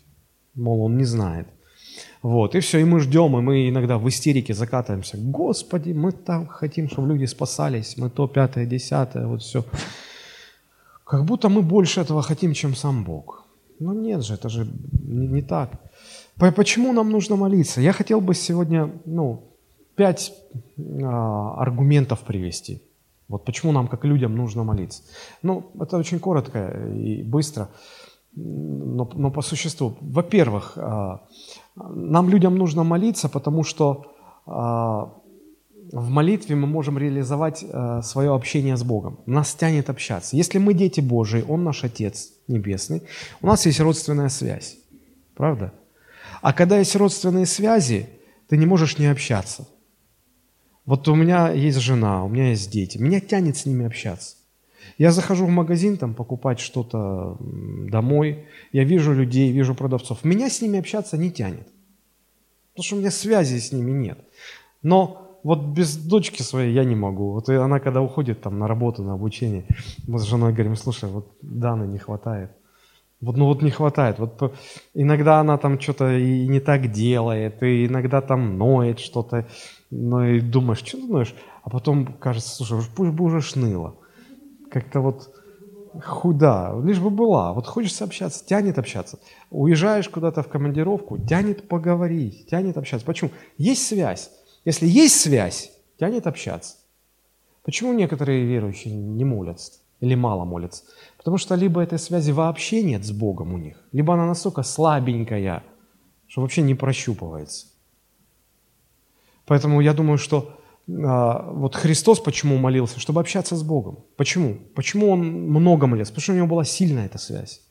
Мол, 0.54 0.82
он 0.82 0.96
не 0.96 1.04
знает. 1.04 1.46
Вот, 2.22 2.54
и 2.54 2.60
все, 2.60 2.78
и 2.78 2.84
мы 2.84 3.00
ждем, 3.00 3.36
и 3.38 3.40
мы 3.40 3.68
иногда 3.68 3.98
в 3.98 4.08
истерике 4.08 4.54
закатываемся. 4.54 5.16
Господи, 5.18 5.92
мы 5.92 6.12
там 6.12 6.46
хотим, 6.46 6.88
чтобы 6.88 7.08
люди 7.08 7.26
спасались, 7.26 7.96
мы 7.96 8.10
то, 8.10 8.26
пятое, 8.26 8.66
десятое, 8.66 9.26
вот 9.26 9.42
все. 9.42 9.64
Как 11.04 11.24
будто 11.24 11.48
мы 11.48 11.62
больше 11.62 12.00
этого 12.00 12.22
хотим, 12.22 12.52
чем 12.54 12.74
сам 12.74 13.04
Бог. 13.04 13.44
Но 13.78 13.94
нет 13.94 14.24
же, 14.24 14.34
это 14.34 14.48
же 14.48 14.66
не, 15.04 15.28
не 15.28 15.42
так. 15.42 15.70
Почему 16.56 16.92
нам 16.92 17.10
нужно 17.10 17.36
молиться? 17.36 17.80
Я 17.80 17.92
хотел 17.92 18.20
бы 18.20 18.34
сегодня, 18.34 18.90
ну, 19.04 19.44
пять 19.94 20.32
а, 21.02 21.54
аргументов 21.62 22.20
привести. 22.20 22.82
Вот 23.28 23.44
почему 23.44 23.72
нам, 23.72 23.88
как 23.88 24.04
людям, 24.04 24.36
нужно 24.36 24.64
молиться. 24.64 25.02
Ну, 25.42 25.70
это 25.80 25.98
очень 25.98 26.18
коротко 26.18 26.88
и 26.94 27.22
быстро, 27.22 27.68
но, 28.34 29.10
но 29.14 29.30
по 29.30 29.42
существу. 29.42 29.96
Во-первых, 30.00 30.72
а, 30.76 31.20
нам, 31.76 32.28
людям, 32.30 32.56
нужно 32.56 32.84
молиться, 32.84 33.28
потому 33.28 33.64
что 33.64 34.12
а, 34.46 35.12
в 35.92 36.10
молитве 36.10 36.56
мы 36.56 36.66
можем 36.66 36.98
реализовать 36.98 37.64
а, 37.70 38.02
свое 38.02 38.34
общение 38.34 38.76
с 38.76 38.82
Богом. 38.82 39.20
Нас 39.26 39.54
тянет 39.54 39.90
общаться. 39.90 40.36
Если 40.36 40.58
мы 40.58 40.74
дети 40.74 41.00
Божии, 41.00 41.44
Он 41.48 41.64
наш 41.64 41.84
Отец 41.84 42.32
Небесный, 42.48 43.02
у 43.42 43.46
нас 43.46 43.66
есть 43.66 43.80
родственная 43.80 44.30
связь. 44.30 44.78
Правда? 45.34 45.72
А 46.40 46.52
когда 46.52 46.78
есть 46.78 46.96
родственные 46.96 47.46
связи, 47.46 48.08
ты 48.48 48.56
не 48.56 48.66
можешь 48.66 48.98
не 48.98 49.06
общаться. 49.06 49.66
Вот 50.88 51.06
у 51.06 51.14
меня 51.14 51.50
есть 51.50 51.80
жена, 51.80 52.24
у 52.24 52.30
меня 52.30 52.48
есть 52.48 52.70
дети, 52.70 52.96
меня 52.96 53.20
тянет 53.20 53.58
с 53.58 53.66
ними 53.66 53.84
общаться. 53.84 54.36
Я 54.96 55.12
захожу 55.12 55.44
в 55.44 55.50
магазин 55.50 55.98
там 55.98 56.14
покупать 56.14 56.60
что-то 56.60 57.36
домой, 57.90 58.46
я 58.72 58.84
вижу 58.84 59.12
людей, 59.12 59.52
вижу 59.52 59.74
продавцов. 59.74 60.24
Меня 60.24 60.48
с 60.48 60.62
ними 60.62 60.78
общаться 60.78 61.18
не 61.18 61.30
тянет, 61.30 61.68
потому 62.70 62.84
что 62.84 62.96
у 62.96 63.00
меня 63.00 63.10
связи 63.10 63.58
с 63.58 63.70
ними 63.70 63.90
нет. 63.90 64.18
Но 64.82 65.38
вот 65.42 65.62
без 65.76 65.94
дочки 65.94 66.40
своей 66.40 66.72
я 66.72 66.84
не 66.84 66.94
могу. 66.94 67.32
Вот 67.32 67.50
она 67.50 67.80
когда 67.80 68.00
уходит 68.00 68.40
там 68.40 68.58
на 68.58 68.66
работу, 68.66 69.02
на 69.02 69.12
обучение, 69.12 69.66
мы 70.06 70.18
с 70.18 70.22
женой 70.22 70.54
говорим, 70.54 70.74
слушай, 70.74 71.10
вот 71.10 71.36
Даны 71.42 71.84
не 71.84 71.98
хватает. 71.98 72.52
Вот, 73.20 73.36
ну 73.36 73.46
вот 73.46 73.62
не 73.62 73.70
хватает. 73.70 74.18
Вот 74.18 74.54
иногда 74.94 75.40
она 75.40 75.58
там 75.58 75.80
что-то 75.80 76.16
и 76.16 76.46
не 76.46 76.60
так 76.60 76.90
делает, 76.92 77.62
и 77.62 77.86
иногда 77.86 78.20
там 78.20 78.58
ноет 78.58 79.00
что-то, 79.00 79.48
ну 79.90 80.22
и 80.22 80.40
думаешь, 80.40 80.78
что 80.78 80.98
ты 80.98 81.06
ноешь? 81.06 81.34
А 81.62 81.70
потом 81.70 82.06
кажется, 82.06 82.64
слушай, 82.64 82.88
пусть 82.94 83.12
бы 83.12 83.24
уже 83.24 83.40
шныла. 83.40 83.96
Как-то 84.70 85.00
вот 85.00 85.34
худа, 86.04 86.74
лишь 86.84 87.00
бы 87.00 87.10
была. 87.10 87.52
Вот 87.52 87.66
хочется 87.66 88.04
общаться, 88.04 88.44
тянет 88.44 88.78
общаться. 88.78 89.18
Уезжаешь 89.50 90.08
куда-то 90.08 90.42
в 90.42 90.48
командировку, 90.48 91.18
тянет 91.18 91.68
поговорить, 91.68 92.46
тянет 92.46 92.76
общаться. 92.76 93.06
Почему? 93.06 93.30
Есть 93.56 93.86
связь. 93.86 94.30
Если 94.64 94.86
есть 94.86 95.20
связь, 95.20 95.72
тянет 95.98 96.26
общаться. 96.26 96.76
Почему 97.64 97.92
некоторые 97.92 98.44
верующие 98.44 98.94
не 98.94 99.24
молятся 99.24 99.72
или 100.00 100.14
мало 100.14 100.44
молятся? 100.44 100.84
Потому 101.18 101.36
что 101.36 101.56
либо 101.56 101.82
этой 101.82 101.98
связи 101.98 102.30
вообще 102.32 102.82
нет 102.82 103.04
с 103.04 103.10
Богом 103.10 103.52
у 103.52 103.58
них, 103.58 103.76
либо 103.92 104.14
она 104.14 104.26
настолько 104.26 104.62
слабенькая, 104.62 105.62
что 106.26 106.40
вообще 106.40 106.62
не 106.62 106.74
прощупывается. 106.74 107.66
Поэтому 109.44 109.80
я 109.80 109.94
думаю, 109.94 110.18
что 110.18 110.58
а, 110.88 111.50
вот 111.52 111.74
Христос 111.74 112.20
почему 112.20 112.56
молился? 112.58 113.00
Чтобы 113.00 113.20
общаться 113.20 113.56
с 113.56 113.62
Богом. 113.62 113.98
Почему? 114.16 114.58
Почему 114.74 115.10
Он 115.10 115.20
много 115.20 115.86
молился? 115.86 116.12
Потому 116.12 116.22
что 116.22 116.32
у 116.32 116.36
Него 116.36 116.46
была 116.46 116.64
сильная 116.64 117.06
эта 117.06 117.18
связь. 117.18 117.62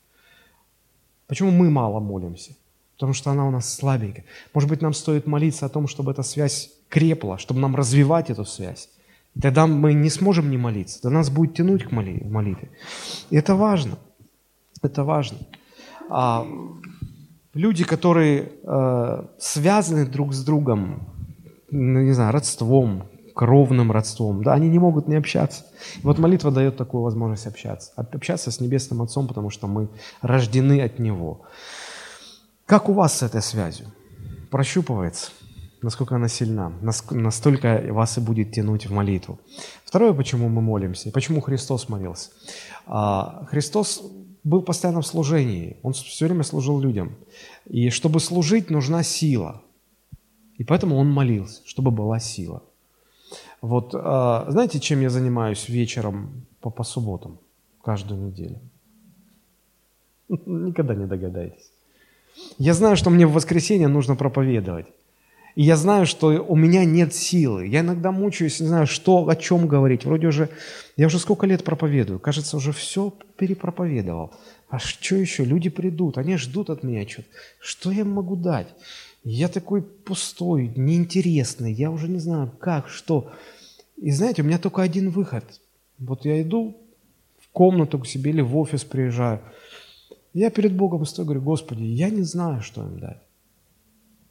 Почему 1.26 1.50
мы 1.50 1.70
мало 1.70 2.00
молимся? 2.00 2.56
Потому 2.94 3.12
что 3.12 3.30
она 3.30 3.46
у 3.46 3.50
нас 3.50 3.72
слабенькая. 3.72 4.24
Может 4.54 4.68
быть, 4.68 4.82
нам 4.82 4.92
стоит 4.92 5.26
молиться 5.26 5.66
о 5.66 5.68
том, 5.68 5.86
чтобы 5.86 6.12
эта 6.12 6.22
связь 6.22 6.70
крепла, 6.88 7.38
чтобы 7.38 7.60
нам 7.60 7.76
развивать 7.76 8.30
эту 8.30 8.44
связь. 8.44 8.88
Тогда 9.40 9.66
мы 9.66 9.92
не 9.92 10.10
сможем 10.10 10.50
не 10.50 10.56
молиться. 10.56 11.00
Тогда 11.00 11.18
нас 11.18 11.30
будет 11.30 11.54
тянуть 11.54 11.84
к 11.84 11.92
молитве. 11.92 12.70
И 13.30 13.36
это 13.36 13.54
важно. 13.54 13.98
Это 14.82 15.04
важно. 15.04 15.38
А 16.10 16.46
люди, 17.54 17.84
которые 17.84 18.52
э, 18.62 19.24
связаны 19.38 20.06
друг 20.06 20.34
с 20.34 20.44
другом, 20.44 21.08
ну, 21.70 22.00
не 22.00 22.12
знаю, 22.12 22.32
родством, 22.32 23.08
кровным 23.34 23.92
родством, 23.92 24.42
да, 24.42 24.54
они 24.54 24.68
не 24.68 24.80
могут 24.80 25.06
не 25.06 25.14
общаться. 25.14 25.64
И 25.96 26.00
вот 26.02 26.18
молитва 26.18 26.50
дает 26.50 26.76
такую 26.76 27.02
возможность 27.02 27.46
общаться. 27.46 27.92
Общаться 27.94 28.50
с 28.50 28.60
Небесным 28.60 29.02
Отцом, 29.02 29.28
потому 29.28 29.50
что 29.50 29.68
мы 29.68 29.88
рождены 30.22 30.80
от 30.80 30.98
Него. 30.98 31.42
Как 32.66 32.88
у 32.88 32.92
вас 32.92 33.18
с 33.18 33.22
этой 33.22 33.40
связью? 33.40 33.86
Прощупывается? 34.50 35.30
Насколько 35.82 36.16
она 36.16 36.28
сильна? 36.28 36.72
Настолько 37.10 37.84
вас 37.90 38.18
и 38.18 38.20
будет 38.20 38.52
тянуть 38.52 38.86
в 38.86 38.92
молитву. 38.92 39.38
Второе, 39.84 40.12
почему 40.12 40.48
мы 40.48 40.60
молимся, 40.60 41.10
почему 41.12 41.40
Христос 41.40 41.88
молился. 41.88 42.30
А, 42.86 43.46
Христос 43.50 44.02
был 44.44 44.62
постоянно 44.62 45.00
в 45.00 45.06
служении, 45.06 45.76
Он 45.82 45.92
все 45.92 46.26
время 46.26 46.42
служил 46.42 46.80
людям. 46.80 47.16
И 47.66 47.90
чтобы 47.90 48.20
служить, 48.20 48.70
нужна 48.70 49.02
сила– 49.02 49.62
и 50.58 50.64
поэтому 50.64 50.96
он 50.96 51.10
молился, 51.10 51.62
чтобы 51.64 51.90
была 51.90 52.18
сила. 52.18 52.62
Вот, 53.62 53.94
а, 53.94 54.44
знаете, 54.48 54.80
чем 54.80 55.00
я 55.00 55.10
занимаюсь 55.10 55.68
вечером 55.68 56.46
по, 56.60 56.70
по 56.70 56.84
субботам 56.84 57.38
каждую 57.82 58.26
неделю? 58.26 58.58
Никогда 60.28 60.94
не 60.94 61.06
догадаетесь. 61.06 61.70
Я 62.58 62.74
знаю, 62.74 62.96
что 62.96 63.10
мне 63.10 63.26
в 63.26 63.32
воскресенье 63.32 63.88
нужно 63.88 64.16
проповедовать. 64.16 64.86
И 65.58 65.64
я 65.64 65.76
знаю, 65.76 66.06
что 66.06 66.28
у 66.46 66.54
меня 66.54 66.84
нет 66.84 67.12
силы. 67.12 67.66
Я 67.66 67.80
иногда 67.80 68.12
мучаюсь, 68.12 68.60
не 68.60 68.68
знаю, 68.68 68.86
что, 68.86 69.28
о 69.28 69.34
чем 69.34 69.66
говорить. 69.66 70.04
Вроде 70.04 70.28
уже, 70.28 70.50
я 70.96 71.08
уже 71.08 71.18
сколько 71.18 71.48
лет 71.48 71.64
проповедую. 71.64 72.20
Кажется, 72.20 72.56
уже 72.56 72.70
все 72.70 73.12
перепроповедовал. 73.36 74.30
А 74.68 74.78
что 74.78 75.16
еще? 75.16 75.44
Люди 75.44 75.68
придут, 75.68 76.16
они 76.16 76.36
ждут 76.36 76.70
от 76.70 76.84
меня 76.84 77.08
что-то. 77.08 77.26
Что 77.58 77.90
я 77.90 78.04
могу 78.04 78.36
дать? 78.36 78.68
Я 79.24 79.48
такой 79.48 79.82
пустой, 79.82 80.72
неинтересный, 80.76 81.72
я 81.72 81.90
уже 81.90 82.06
не 82.06 82.20
знаю, 82.20 82.52
как, 82.60 82.88
что. 82.88 83.32
И 83.96 84.12
знаете, 84.12 84.42
у 84.42 84.44
меня 84.44 84.58
только 84.58 84.82
один 84.82 85.10
выход. 85.10 85.42
Вот 85.98 86.24
я 86.24 86.40
иду 86.40 86.76
в 87.40 87.48
комнату 87.48 87.98
к 87.98 88.06
себе 88.06 88.30
или 88.30 88.42
в 88.42 88.56
офис 88.56 88.84
приезжаю. 88.84 89.40
Я 90.34 90.50
перед 90.50 90.72
Богом 90.76 91.04
стою, 91.04 91.26
говорю, 91.26 91.42
Господи, 91.42 91.82
я 91.82 92.10
не 92.10 92.22
знаю, 92.22 92.62
что 92.62 92.84
им 92.84 93.00
дать. 93.00 93.18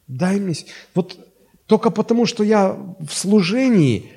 Дай 0.07 0.39
мне... 0.39 0.53
Вот 0.95 1.17
только 1.65 1.89
потому, 1.91 2.25
что 2.25 2.43
я 2.43 2.77
в 2.99 3.11
служении, 3.11 4.11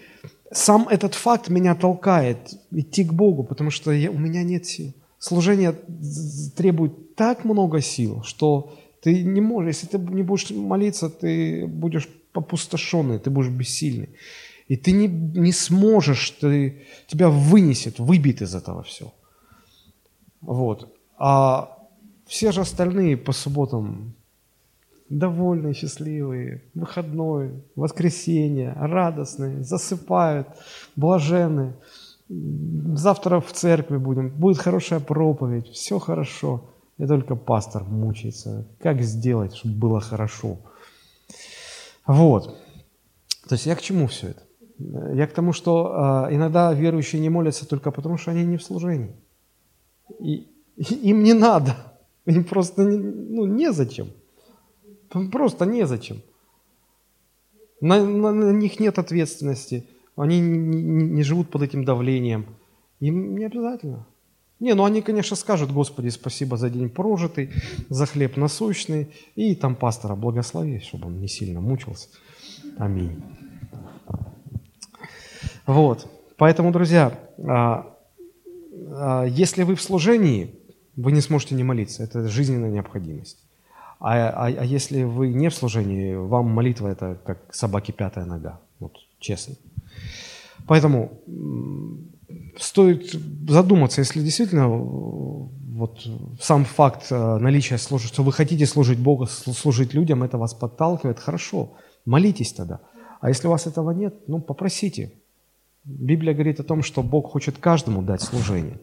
сам 0.53 0.89
этот 0.89 1.15
факт 1.15 1.49
меня 1.49 1.75
толкает 1.75 2.39
идти 2.71 3.05
к 3.05 3.13
Богу, 3.13 3.45
потому 3.45 3.71
что 3.71 3.93
я, 3.93 4.11
у 4.11 4.19
меня 4.19 4.43
нет 4.43 4.67
сил. 4.67 4.93
Служение 5.19 5.75
требует 6.57 7.15
так 7.15 7.45
много 7.45 7.81
сил, 7.81 8.23
что 8.23 8.79
ты 9.03 9.23
не 9.23 9.41
можешь, 9.41 9.77
если 9.77 9.87
ты 9.87 9.99
не 9.99 10.23
будешь 10.23 10.51
молиться, 10.51 11.11
ты 11.11 11.67
будешь 11.67 12.09
опустошенный, 12.33 13.19
ты 13.19 13.31
будешь 13.31 13.51
бессильный. 13.51 14.11
И 14.69 14.77
ты 14.77 14.93
не, 14.93 15.09
не 15.09 15.53
сможешь, 15.53 16.31
ты, 16.31 16.83
тебя 17.09 17.29
вынесет, 17.29 17.99
выбит 17.99 18.41
из 18.41 18.55
этого 18.55 18.83
все. 18.85 19.13
Вот. 20.41 20.97
А 21.19 21.77
все 22.27 22.53
же 22.53 22.61
остальные 22.61 23.17
по 23.17 23.33
субботам 23.33 24.15
довольные, 25.11 25.75
счастливые, 25.75 26.63
выходной, 26.75 27.63
воскресенье, 27.75 28.73
радостные, 28.79 29.63
засыпают, 29.63 30.47
блаженные. 30.97 31.75
Завтра 32.29 33.41
в 33.41 33.53
церкви 33.53 33.97
будем, 33.97 34.31
будет 34.31 34.59
хорошая 34.59 35.01
проповедь, 35.01 35.67
все 35.67 35.99
хорошо. 35.99 36.71
И 36.97 37.07
только 37.07 37.35
пастор 37.35 37.85
мучается. 37.85 38.69
Как 38.79 39.03
сделать, 39.03 39.57
чтобы 39.57 39.75
было 39.75 40.01
хорошо? 40.01 40.59
Вот. 42.07 42.57
То 43.49 43.55
есть 43.55 43.67
я 43.67 43.75
к 43.75 43.83
чему 43.83 44.07
все 44.07 44.29
это? 44.29 44.43
Я 45.15 45.27
к 45.27 45.33
тому, 45.33 45.53
что 45.53 46.27
э, 46.29 46.35
иногда 46.35 46.73
верующие 46.73 47.21
не 47.21 47.31
молятся 47.31 47.67
только 47.67 47.91
потому, 47.91 48.17
что 48.17 48.31
они 48.31 48.45
не 48.45 48.57
в 48.57 48.63
служении. 48.63 49.13
И, 50.21 50.47
и 50.77 51.11
им 51.11 51.23
не 51.23 51.33
надо. 51.33 51.75
Им 52.27 52.45
просто 52.45 52.85
не, 52.85 52.99
ну, 52.99 53.47
незачем. 53.47 54.09
Просто 55.11 55.67
незачем. 55.67 56.23
На, 57.81 58.05
на, 58.05 58.33
на 58.33 58.51
них 58.51 58.79
нет 58.79 58.99
ответственности. 58.99 59.87
Они 60.17 60.41
не, 60.41 60.83
не, 60.83 61.05
не 61.05 61.23
живут 61.23 61.51
под 61.51 61.63
этим 61.63 61.85
давлением. 61.85 62.47
Им 63.01 63.37
не 63.37 63.45
обязательно. 63.45 64.07
Не, 64.61 64.75
ну 64.75 64.85
они, 64.85 65.01
конечно, 65.01 65.37
скажут, 65.37 65.73
Господи, 65.73 66.11
спасибо 66.11 66.59
за 66.59 66.69
день 66.69 66.91
прожитый, 66.91 67.51
за 67.89 68.05
хлеб 68.05 68.37
насущный, 68.37 69.09
и 69.35 69.55
там 69.55 69.75
пастора 69.75 70.15
благослови, 70.15 70.81
чтобы 70.81 71.07
он 71.07 71.19
не 71.19 71.29
сильно 71.29 71.63
мучился. 71.63 72.09
Аминь. 72.77 73.23
Вот. 75.67 76.07
Поэтому, 76.37 76.73
друзья, 76.73 77.19
а, 77.39 77.97
а, 78.93 79.25
если 79.25 79.63
вы 79.63 79.77
в 79.77 79.83
служении, 79.83 80.55
вы 80.95 81.13
не 81.13 81.23
сможете 81.23 81.55
не 81.55 81.65
молиться. 81.65 82.03
Это 82.03 82.29
жизненная 82.29 82.71
необходимость. 82.71 83.39
А, 84.01 84.29
а, 84.31 84.47
а 84.47 84.65
если 84.65 85.03
вы 85.03 85.29
не 85.29 85.51
в 85.51 85.55
служении, 85.55 86.15
вам 86.15 86.49
молитва 86.49 86.89
это 86.89 87.19
как 87.25 87.55
собаки 87.55 87.93
пятая 87.93 88.25
нога. 88.25 88.61
Вот, 88.79 88.97
честно. 89.19 89.55
Поэтому 90.67 91.13
стоит 92.59 93.13
задуматься, 93.49 94.01
если 94.01 94.23
действительно 94.23 94.69
вот 94.69 96.07
сам 96.41 96.65
факт 96.65 97.07
э, 97.11 97.39
наличия 97.39 97.79
службы, 97.79 98.09
что 98.09 98.23
вы 98.23 98.33
хотите 98.33 98.67
служить 98.67 98.99
Богу, 98.99 99.27
служить 99.27 99.95
людям, 99.95 100.23
это 100.23 100.39
вас 100.39 100.55
подталкивает, 100.55 101.19
хорошо, 101.19 101.73
молитесь 102.05 102.53
тогда. 102.53 102.81
А 103.21 103.29
если 103.29 103.49
у 103.49 103.51
вас 103.51 103.67
этого 103.67 103.91
нет, 103.91 104.15
ну 104.27 104.41
попросите. 104.41 105.13
Библия 105.85 106.35
говорит 106.35 106.61
о 106.61 106.65
том, 106.65 106.83
что 106.83 107.03
Бог 107.03 107.31
хочет 107.31 107.59
каждому 107.59 108.03
дать 108.03 108.21
служение. 108.21 108.79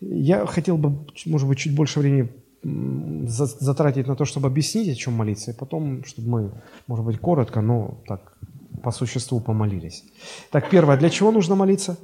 Я 0.00 0.46
хотел 0.46 0.76
бы, 0.76 1.06
может 1.26 1.48
быть, 1.48 1.58
чуть 1.58 1.74
больше 1.74 2.00
времени 2.00 2.28
затратить 2.62 4.06
на 4.06 4.14
то, 4.14 4.24
чтобы 4.24 4.46
объяснить, 4.46 4.88
о 4.88 4.94
чем 4.94 5.14
молиться, 5.14 5.50
и 5.50 5.54
потом, 5.54 6.04
чтобы 6.04 6.28
мы, 6.28 6.50
может 6.86 7.04
быть, 7.04 7.18
коротко, 7.18 7.60
но 7.60 7.98
так 8.06 8.36
по 8.82 8.92
существу 8.92 9.40
помолились. 9.40 10.04
Так, 10.50 10.70
первое, 10.70 10.96
для 10.96 11.10
чего 11.10 11.32
нужно 11.32 11.54
молиться? 11.54 11.96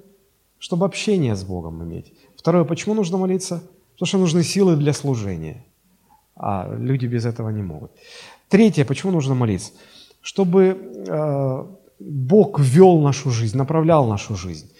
чтобы 0.61 0.87
общение 0.87 1.37
с 1.37 1.45
Богом 1.45 1.85
иметь. 1.85 2.13
Второе, 2.37 2.65
почему 2.65 2.95
нужно 2.95 3.17
молиться? 3.17 3.63
Потому 3.93 4.07
что 4.07 4.19
нужны 4.19 4.43
силы 4.43 4.77
для 4.77 4.93
служения, 4.93 5.65
а 6.35 6.75
люди 6.77 7.07
без 7.07 7.25
этого 7.25 7.51
не 7.51 7.63
могут. 7.63 7.93
Третье, 8.49 8.85
почему 8.85 9.13
нужно 9.13 9.35
молиться? 9.35 9.73
чтобы 10.21 10.77
э, 11.07 11.65
Бог 12.01 12.61
вел 12.61 13.01
нашу 13.01 13.31
жизнь, 13.31 13.57
направлял 13.57 14.07
нашу 14.07 14.37
жизнь. 14.37 14.71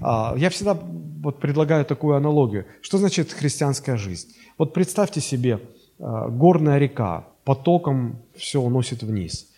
Э, 0.00 0.34
я 0.36 0.48
всегда 0.50 0.74
вот 1.22 1.40
предлагаю 1.40 1.84
такую 1.84 2.16
аналогию. 2.16 2.66
Что 2.82 2.98
значит 2.98 3.32
христианская 3.32 3.96
жизнь? 3.96 4.28
Вот 4.58 4.74
представьте 4.74 5.20
себе 5.20 5.60
э, 5.98 6.28
горная 6.30 6.78
река, 6.78 7.26
потоком 7.44 8.22
все 8.36 8.60
уносит 8.60 9.02
вниз. 9.02 9.48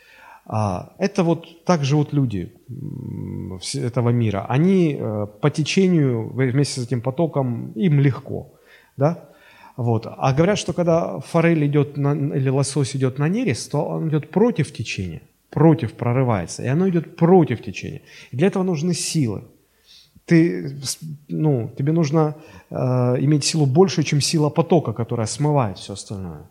А, 0.52 0.94
это 0.98 1.22
вот 1.22 1.64
так 1.64 1.85
живут 1.85 2.12
люди 2.12 2.52
этого 3.74 4.11
мира. 4.11 4.46
Они 4.48 4.96
э, 4.98 5.26
по 5.40 5.50
течению 5.50 6.28
вместе 6.33 6.80
с 6.80 6.85
этим 6.85 7.02
потоком, 7.02 7.72
им 7.72 8.00
легко. 8.00 8.52
Да? 8.96 9.28
Вот. 9.76 10.06
А 10.06 10.33
говорят, 10.33 10.59
что 10.59 10.72
когда 10.72 11.20
форель 11.20 11.66
идет 11.66 11.96
на, 11.96 12.14
или 12.14 12.48
лосось 12.48 12.96
идет 12.96 13.18
на 13.18 13.28
нерест, 13.28 13.70
то 13.70 13.85
он 13.85 14.09
идет 14.09 14.30
против 14.30 14.72
течения, 14.72 15.22
против 15.51 15.95
прорывается, 15.95 16.63
и 16.63 16.67
оно 16.67 16.89
идет 16.89 17.17
против 17.17 17.63
течения. 17.63 18.03
И 18.31 18.37
для 18.37 18.47
этого 18.47 18.63
нужны 18.63 18.95
силы. 18.95 19.43
Ты, 20.25 20.77
ну, 21.29 21.73
тебе 21.77 21.93
нужно 21.93 22.37
э, 22.71 22.75
иметь 22.77 23.45
силу 23.45 23.67
больше, 23.67 24.03
чем 24.03 24.21
сила 24.21 24.49
потока, 24.49 24.93
которая 24.93 25.27
смывает 25.27 25.79
все 25.79 25.93
остальное. 25.93 26.49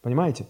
Понимаете? 0.00 0.46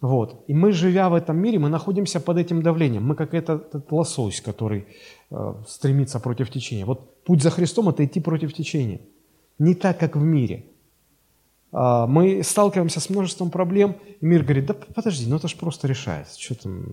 Вот. 0.00 0.44
И 0.46 0.54
мы, 0.54 0.72
живя 0.72 1.08
в 1.08 1.14
этом 1.14 1.38
мире, 1.38 1.58
мы 1.58 1.68
находимся 1.70 2.20
под 2.20 2.36
этим 2.36 2.62
давлением. 2.62 3.04
Мы 3.04 3.14
как 3.14 3.32
этот, 3.34 3.68
этот 3.68 3.92
лосось, 3.92 4.40
который 4.40 4.86
э, 5.30 5.54
стремится 5.66 6.20
против 6.20 6.50
течения. 6.50 6.84
Вот 6.84 7.24
путь 7.24 7.42
за 7.42 7.50
Христом– 7.50 7.88
это 7.90 8.04
идти 8.04 8.20
против 8.20 8.52
течения. 8.52 9.00
Не 9.58 9.74
так, 9.74 9.98
как 9.98 10.16
в 10.16 10.22
мире. 10.22 10.64
А, 11.72 12.06
мы 12.06 12.42
сталкиваемся 12.42 13.00
с 13.00 13.10
множеством 13.10 13.50
проблем, 13.50 13.96
и 14.20 14.26
мир 14.26 14.42
говорит, 14.42 14.66
да 14.66 14.74
подожди, 14.74 15.28
ну 15.28 15.36
это 15.36 15.48
же 15.48 15.56
просто 15.56 15.86
решается. 15.88 16.40
Что 16.40 16.54
там, 16.54 16.92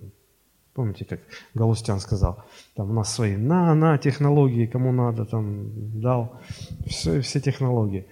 помните, 0.78 1.06
как 1.06 1.20
Галустян 1.56 2.00
сказал, 2.00 2.44
там 2.76 2.92
у 2.92 2.94
нас 2.94 3.12
свои 3.12 3.36
на, 3.36 3.74
на, 3.74 3.98
технологии, 3.98 4.68
кому 4.68 4.92
надо, 4.92 5.26
там 5.26 5.72
дал, 6.00 6.40
все, 6.86 7.22
все 7.22 7.42
технологии. 7.42 8.06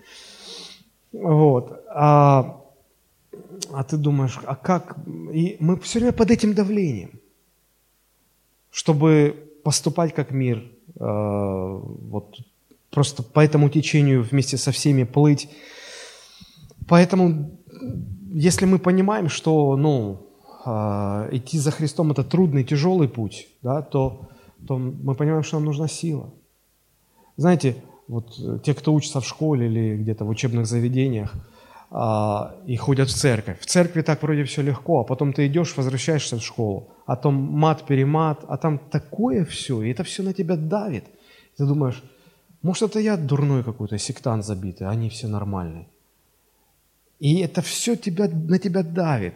Вот. 1.13 1.83
А 1.89 2.61
а 3.71 3.83
ты 3.83 3.97
думаешь, 3.97 4.39
а 4.45 4.55
как? 4.55 4.97
И 5.33 5.57
мы 5.59 5.79
все 5.79 5.99
время 5.99 6.13
под 6.13 6.31
этим 6.31 6.53
давлением, 6.55 7.11
чтобы 8.71 9.35
поступать 9.63 10.15
как 10.15 10.31
мир, 10.31 10.57
э, 10.57 11.81
вот 12.09 12.35
просто 12.89 13.21
по 13.21 13.41
этому 13.41 13.69
течению 13.69 14.23
вместе 14.23 14.57
со 14.57 14.71
всеми 14.71 15.03
плыть. 15.03 15.49
Поэтому, 16.87 17.51
если 18.33 18.65
мы 18.65 18.79
понимаем, 18.79 19.29
что, 19.29 19.77
ну, 19.77 20.24
идти 20.65 21.59
за 21.59 21.71
Христом 21.71 22.11
это 22.11 22.23
трудный, 22.23 22.63
тяжелый 22.63 23.07
путь, 23.07 23.47
да, 23.61 23.81
то, 23.81 24.27
то 24.67 24.77
мы 24.77 25.15
понимаем, 25.15 25.43
что 25.43 25.57
нам 25.57 25.65
нужна 25.65 25.87
сила. 25.87 26.29
Знаете, 27.37 27.75
вот 28.07 28.63
те, 28.63 28.73
кто 28.73 28.93
учится 28.93 29.19
в 29.19 29.27
школе 29.27 29.67
или 29.67 29.97
где-то 29.97 30.25
в 30.25 30.29
учебных 30.29 30.65
заведениях, 30.65 31.33
а, 31.91 32.55
и 32.65 32.75
ходят 32.75 33.09
в 33.09 33.13
церковь. 33.13 33.59
В 33.59 33.65
церкви 33.65 34.01
так 34.01 34.21
вроде 34.23 34.43
все 34.43 34.61
легко, 34.61 35.01
а 35.01 35.03
потом 35.03 35.33
ты 35.33 35.47
идешь, 35.47 35.77
возвращаешься 35.77 36.37
в 36.37 36.41
школу, 36.41 36.89
а 37.05 37.15
там 37.15 37.35
мат-перемат, 37.35 38.43
а 38.47 38.57
там 38.57 38.79
такое 38.79 39.45
все, 39.45 39.81
и 39.81 39.91
это 39.91 40.03
все 40.03 40.23
на 40.23 40.33
тебя 40.33 40.55
давит. 40.55 41.05
Ты 41.57 41.65
думаешь, 41.65 42.03
может, 42.61 42.83
это 42.83 42.99
я 42.99 43.15
дурной 43.15 43.63
какой-то, 43.63 43.97
сектант 43.97 44.43
забитый, 44.43 44.87
а 44.87 44.89
они 44.89 45.09
все 45.09 45.27
нормальные. 45.27 45.87
И 47.19 47.39
это 47.39 47.61
все 47.61 47.95
тебя, 47.95 48.27
на 48.27 48.59
тебя 48.59 48.83
давит. 48.83 49.35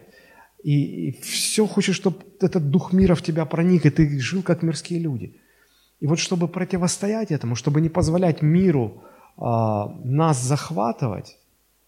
И, 0.62 1.08
и 1.08 1.20
все 1.22 1.66
хочешь, 1.66 1.96
чтобы 1.96 2.18
этот 2.40 2.70
дух 2.70 2.92
мира 2.92 3.14
в 3.14 3.22
тебя 3.22 3.44
проник, 3.44 3.86
и 3.86 3.90
ты 3.90 4.20
жил 4.20 4.42
как 4.42 4.62
мирские 4.62 5.00
люди. 5.00 5.36
И 6.00 6.06
вот 6.06 6.18
чтобы 6.18 6.48
противостоять 6.48 7.30
этому, 7.30 7.54
чтобы 7.54 7.80
не 7.80 7.88
позволять 7.88 8.42
миру 8.42 9.02
а, 9.36 9.88
нас 10.04 10.42
захватывать, 10.42 11.38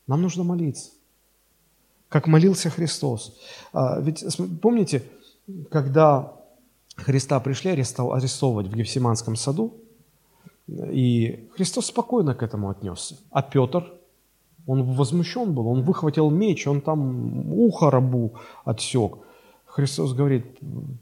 нам 0.07 0.23
нужно 0.23 0.45
молиться. 0.45 0.91
Как 2.09 2.27
молился 2.27 2.71
Христос. 2.71 3.39
А, 3.73 4.01
ведь 4.01 4.25
помните, 4.61 5.03
когда 5.71 6.33
Христа 6.97 7.41
пришли 7.41 7.71
арестовывать 7.71 8.67
в 8.67 8.75
Гефсиманском 8.75 9.37
саду, 9.37 9.75
и 10.69 11.49
Христос 11.55 11.87
спокойно 11.87 12.35
к 12.35 12.43
этому 12.43 12.71
отнесся. 12.71 13.17
А 13.31 13.43
Петр, 13.43 13.93
он 14.67 14.83
возмущен 14.83 15.53
был, 15.53 15.67
он 15.69 15.83
выхватил 15.83 16.31
меч, 16.31 16.67
он 16.67 16.81
там 16.81 17.53
ухо 17.53 17.91
рабу 17.91 18.35
отсек. 18.65 19.19
Христос 19.67 20.13
говорит, 20.13 20.45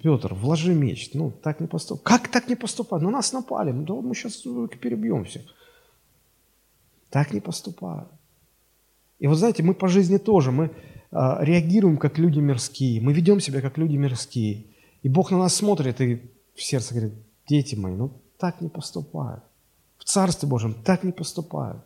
Петр, 0.00 0.32
вложи 0.32 0.74
меч. 0.74 1.10
Ну, 1.14 1.32
так 1.32 1.60
не 1.60 1.66
поступай. 1.66 2.04
Как 2.04 2.28
так 2.28 2.48
не 2.48 2.54
поступать? 2.54 3.02
Ну, 3.02 3.10
нас 3.10 3.32
напали. 3.32 3.72
Ну, 3.72 4.00
мы 4.00 4.14
сейчас 4.14 4.36
перебьем 4.80 5.24
всех. 5.24 5.42
Так 7.10 7.32
не 7.32 7.40
поступают. 7.40 8.08
И 9.18 9.26
вот 9.26 9.36
знаете, 9.36 9.64
мы 9.64 9.74
по 9.74 9.88
жизни 9.88 10.18
тоже, 10.18 10.52
мы 10.52 10.70
а, 11.10 11.38
реагируем 11.42 11.96
как 11.98 12.18
люди 12.18 12.38
мирские, 12.38 13.00
мы 13.00 13.12
ведем 13.12 13.40
себя 13.40 13.60
как 13.60 13.76
люди 13.76 13.96
мирские. 13.96 14.66
И 15.02 15.08
Бог 15.08 15.30
на 15.30 15.38
нас 15.38 15.54
смотрит 15.54 16.00
и 16.00 16.30
в 16.54 16.62
сердце 16.62 16.94
говорит, 16.94 17.14
дети 17.48 17.74
мои, 17.74 17.94
ну 17.94 18.12
так 18.38 18.60
не 18.60 18.68
поступают. 18.68 19.42
В 19.98 20.04
Царстве 20.04 20.48
Божьем 20.48 20.74
так 20.74 21.04
не 21.04 21.12
поступают. 21.12 21.82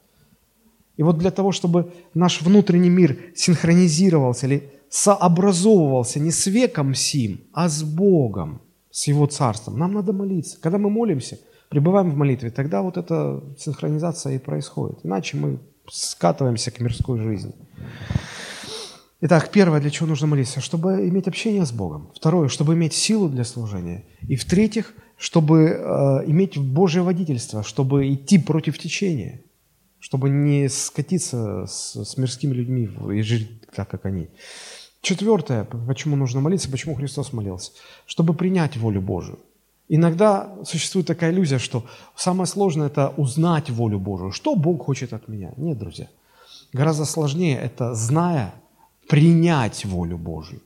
И 0.97 1.03
вот 1.03 1.19
для 1.19 1.31
того, 1.31 1.53
чтобы 1.53 1.93
наш 2.15 2.43
внутренний 2.43 2.91
мир 2.91 3.19
синхронизировался 3.35 4.47
или 4.47 4.71
сообразовывался 4.89 6.21
не 6.21 6.31
с 6.31 6.47
веком 6.47 6.95
сим, 6.95 7.41
а 7.53 7.69
с 7.69 7.83
Богом, 7.83 8.61
с 8.91 9.09
Его 9.09 9.27
Царством, 9.27 9.79
нам 9.79 9.93
надо 9.93 10.13
молиться. 10.13 10.59
Когда 10.61 10.79
мы 10.79 10.89
молимся, 10.91 11.39
пребываем 11.69 12.11
в 12.11 12.17
молитве, 12.17 12.51
тогда 12.51 12.83
вот 12.83 12.97
эта 12.97 13.43
синхронизация 13.59 14.37
и 14.37 14.39
происходит. 14.39 15.01
Иначе 15.03 15.37
мы 15.37 15.59
скатываемся 15.91 16.71
к 16.71 16.81
мирской 16.81 17.19
жизни. 17.19 17.53
Итак, 19.21 19.51
первое, 19.51 19.81
для 19.81 19.91
чего 19.91 20.09
нужно 20.09 20.27
молиться? 20.27 20.61
Чтобы 20.61 21.09
иметь 21.09 21.27
общение 21.27 21.65
с 21.65 21.73
Богом. 21.73 22.11
Второе, 22.15 22.49
чтобы 22.49 22.75
иметь 22.75 22.93
силу 22.93 23.29
для 23.29 23.45
служения. 23.45 24.05
И 24.29 24.37
в-третьих, 24.37 24.95
чтобы 25.17 25.63
э, 25.63 26.25
иметь 26.27 26.59
Божье 26.59 27.03
водительство, 27.03 27.63
чтобы 27.63 28.13
идти 28.13 28.39
против 28.39 28.79
течения, 28.79 29.41
чтобы 30.05 30.29
не 30.29 30.69
скатиться 30.69 31.65
с, 31.67 32.05
с 32.05 32.19
мирскими 32.19 32.53
людьми 32.53 32.91
и 33.11 33.23
жить 33.23 33.49
так, 33.75 33.89
как 33.89 34.05
они. 34.05 34.29
Четвертое, 35.01 35.65
почему 35.65 36.15
нужно 36.15 36.43
молиться, 36.43 36.71
почему 36.71 36.95
Христос 36.95 37.33
молился? 37.33 37.73
Чтобы 38.05 38.35
принять 38.35 38.77
волю 38.77 39.01
Божию. 39.01 39.39
Иногда 39.89 40.57
существует 40.67 41.07
такая 41.07 41.33
иллюзия, 41.33 41.59
что 41.59 41.87
самое 42.17 42.47
сложное– 42.47 42.87
это 42.89 43.15
узнать 43.17 43.71
волю 43.71 43.99
Божию. 43.99 44.31
Что 44.31 44.55
Бог 44.57 44.85
хочет 44.85 45.15
от 45.15 45.27
меня? 45.27 45.55
Нет, 45.57 45.79
друзья. 45.79 46.09
Гораздо 46.75 47.07
сложнее 47.07 47.57
это, 47.57 47.95
зная, 47.95 48.55
принять 49.09 49.87
волю 49.87 50.19
Божию. 50.19 50.61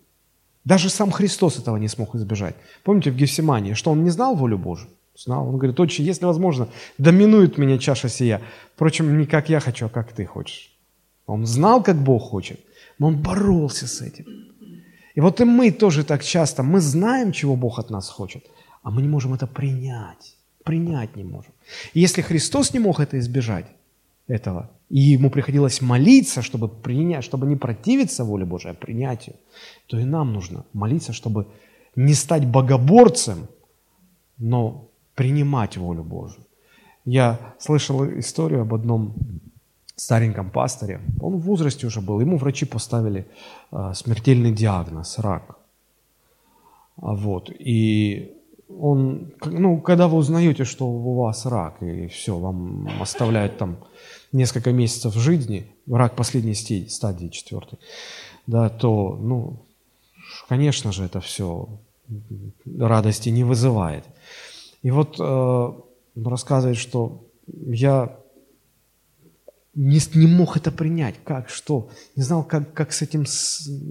Даже 0.65 0.91
сам 0.91 1.13
Христос 1.13 1.61
этого 1.61 1.77
не 1.77 1.87
смог 1.87 2.17
избежать. 2.17 2.57
Помните 2.83 3.13
в 3.13 3.17
Гефсимании, 3.17 3.75
что 3.75 3.93
он 3.93 4.03
не 4.03 4.11
знал 4.11 4.35
волю 4.35 4.59
Божию? 4.59 4.91
Знал. 5.19 5.49
Он 5.49 5.59
говорит, 5.59 5.81
отче, 5.81 6.05
если 6.05 6.27
возможно, 6.27 6.69
доминует 6.99 7.59
меня 7.59 7.79
чаша 7.79 8.09
сия. 8.09 8.41
Впрочем, 8.75 9.19
не 9.19 9.27
как 9.27 9.49
я 9.49 9.61
хочу, 9.61 9.87
а 9.87 9.89
как 9.89 10.13
ты 10.13 10.25
хочешь. 10.25 10.71
Он 11.27 11.45
знал, 11.45 11.83
как 11.83 11.97
Бог 11.97 12.23
хочет, 12.23 12.61
но 12.99 13.09
он 13.09 13.17
боролся 13.17 13.87
с 13.87 14.01
этим. 14.01 14.27
И 15.15 15.21
вот 15.21 15.41
и 15.41 15.45
мы 15.45 15.73
тоже 15.73 16.05
так 16.05 16.23
часто, 16.23 16.63
мы 16.63 16.81
знаем, 16.81 17.33
чего 17.33 17.57
Бог 17.57 17.79
от 17.79 17.91
нас 17.91 18.09
хочет– 18.09 18.45
а 18.89 18.91
мы 18.91 19.03
не 19.03 19.09
можем 19.09 19.35
это 19.35 19.47
принять. 19.47 20.37
Принять 20.65 21.17
не 21.17 21.25
можем. 21.25 21.53
И 21.93 22.01
если 22.01 22.23
Христос 22.23 22.73
не 22.73 22.81
мог 22.81 23.01
это 23.01 23.19
избежать, 23.19 23.67
этого, 24.27 24.71
и 24.91 24.99
ему 24.99 25.31
приходилось 25.31 25.81
молиться, 25.81 26.43
чтобы 26.43 26.69
принять, 26.69 27.25
чтобы 27.25 27.47
не 27.47 27.57
противиться 27.57 28.25
воле 28.25 28.45
Божией, 28.45 28.73
а 28.73 28.75
принять 28.75 29.29
ее, 29.29 29.35
то 29.87 29.99
и 29.99 30.05
нам 30.05 30.33
нужно 30.33 30.65
молиться, 30.73 31.13
чтобы 31.13 31.47
не 31.97 32.15
стать 32.15 32.47
богоборцем, 32.47 33.49
но 34.39 34.88
принимать 35.19 35.77
волю 35.77 36.05
Божию. 36.05 36.45
Я 37.05 37.39
слышал 37.59 38.05
историю 38.05 38.63
об 38.63 38.73
одном 38.73 39.15
стареньком 39.97 40.51
пасторе. 40.51 41.01
Он 41.21 41.39
в 41.39 41.41
возрасте 41.41 41.87
уже 41.87 42.01
был. 42.01 42.21
Ему 42.21 42.37
врачи 42.37 42.67
поставили 42.67 43.27
э, 43.73 43.95
смертельный 43.95 44.53
диагноз– 44.53 45.19
рак. 45.19 45.59
А 47.03 47.15
вот. 47.15 47.51
И 47.51 48.31
он, 48.69 49.33
ну, 49.45 49.81
когда 49.81 50.07
вы 50.07 50.19
узнаете, 50.19 50.65
что 50.65 50.87
у 50.87 51.15
вас 51.15 51.47
рак, 51.47 51.83
и 51.83 52.07
все, 52.07 52.39
вам 52.39 52.89
оставляют 53.01 53.59
там 53.59 53.77
несколько 54.33 54.73
месяцев 54.73 55.15
жизни, 55.15 55.67
рак 55.91 56.15
последней 56.15 56.55
стадии, 56.89 57.29
четвертой, 57.29 57.81
да, 58.47 58.69
то, 58.69 59.19
ну, 59.21 59.57
конечно 60.49 60.93
же, 60.93 61.05
это 61.05 61.21
все 61.21 61.69
радости 62.79 63.31
не 63.31 63.43
вызывает. 63.45 64.05
И 64.89 64.91
вот 64.91 65.21
э, 65.21 65.73
рассказывает, 66.25 66.79
что 66.79 67.27
я 67.47 68.17
не, 69.75 70.01
не 70.15 70.27
мог 70.27 70.57
это 70.57 70.73
принять. 70.73 71.17
Как, 71.25 71.51
что? 71.51 71.91
Не 72.17 72.23
знал, 72.23 72.43
как, 72.43 72.73
как 72.73 72.93
с 72.93 73.03
этим, 73.03 73.27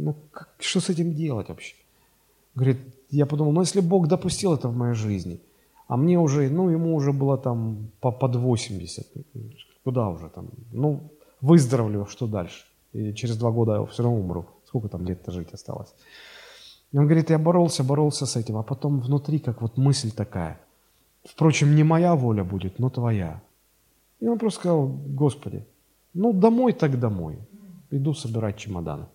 ну, 0.04 0.16
как, 0.32 0.56
что 0.60 0.80
с 0.80 0.90
этим 0.90 1.14
делать 1.14 1.50
вообще. 1.50 1.76
Говорит, 2.56 2.80
я 3.12 3.28
подумал, 3.28 3.52
ну 3.52 3.62
если 3.62 3.80
Бог 3.80 4.08
допустил 4.08 4.56
это 4.56 4.70
в 4.70 4.76
моей 4.76 4.96
жизни, 4.96 5.40
а 5.88 5.98
мне 5.98 6.18
уже, 6.18 6.50
ну 6.50 6.70
ему 6.70 6.96
уже 6.96 7.14
было 7.14 7.38
там 7.38 7.92
по, 8.00 8.12
под 8.12 8.36
80, 8.36 9.08
куда 9.84 10.10
уже 10.10 10.30
там, 10.30 10.50
ну 10.74 11.12
выздоровлю, 11.42 12.08
что 12.10 12.26
дальше? 12.26 12.66
И 12.94 13.14
через 13.14 13.38
два 13.38 13.52
года 13.52 13.74
я 13.74 13.86
все 13.86 14.02
равно 14.02 14.20
умру. 14.20 14.46
Сколько 14.66 14.88
там 14.88 15.06
лет-то 15.06 15.32
жить 15.32 15.54
осталось? 15.54 15.94
И 16.92 16.98
он 16.98 17.06
говорит, 17.06 17.30
я 17.30 17.38
боролся, 17.38 17.84
боролся 17.84 18.26
с 18.26 18.36
этим, 18.36 18.58
а 18.58 18.64
потом 18.64 19.00
внутри 19.00 19.38
как 19.38 19.62
вот 19.62 19.78
мысль 19.78 20.10
такая. 20.12 20.60
Впрочем, 21.28 21.76
не 21.76 21.84
моя 21.84 22.16
воля 22.16 22.44
будет, 22.44 22.80
но 22.80 22.90
твоя. 22.90 23.42
И 24.20 24.28
он 24.28 24.40
просто 24.40 24.60
сказал, 24.60 24.88
Господи, 24.88 25.66
ну 26.14 26.34
домой 26.34 26.74
так 26.74 27.00
домой. 27.00 27.38
Иду 27.92 28.14
собирать 28.14 28.58
чемоданы. 28.58 29.06